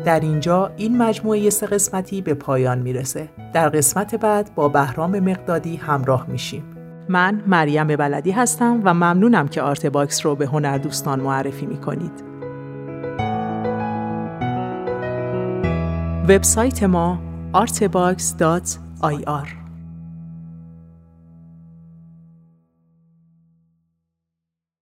در 0.06 0.20
اینجا 0.20 0.72
این 0.78 0.98
مجموعه 0.98 1.50
سه 1.50 1.66
قسمتی 1.66 2.22
به 2.22 2.34
پایان 2.34 2.80
می‌رسه. 2.80 3.30
در 3.54 3.70
قسمت 3.70 4.16
بعد 4.16 4.50
با 4.56 4.70
بهرام 4.70 5.20
مقدادی 5.20 5.76
همراه 5.76 6.26
میشیم. 6.28 6.64
من 7.10 7.44
مریم 7.48 7.88
بلدی 7.88 8.32
هستم 8.32 8.82
و 8.84 8.94
ممنونم 8.94 9.48
که 9.48 9.62
آرت 9.62 9.86
باکس 9.86 10.26
رو 10.26 10.36
به 10.36 10.46
هنر 10.46 10.78
دوستان 10.78 11.20
معرفی 11.20 11.66
می‌کنید. 11.66 12.24
وبسایت 16.30 16.84
ما 16.84 17.27
artbox.ir 17.54 19.48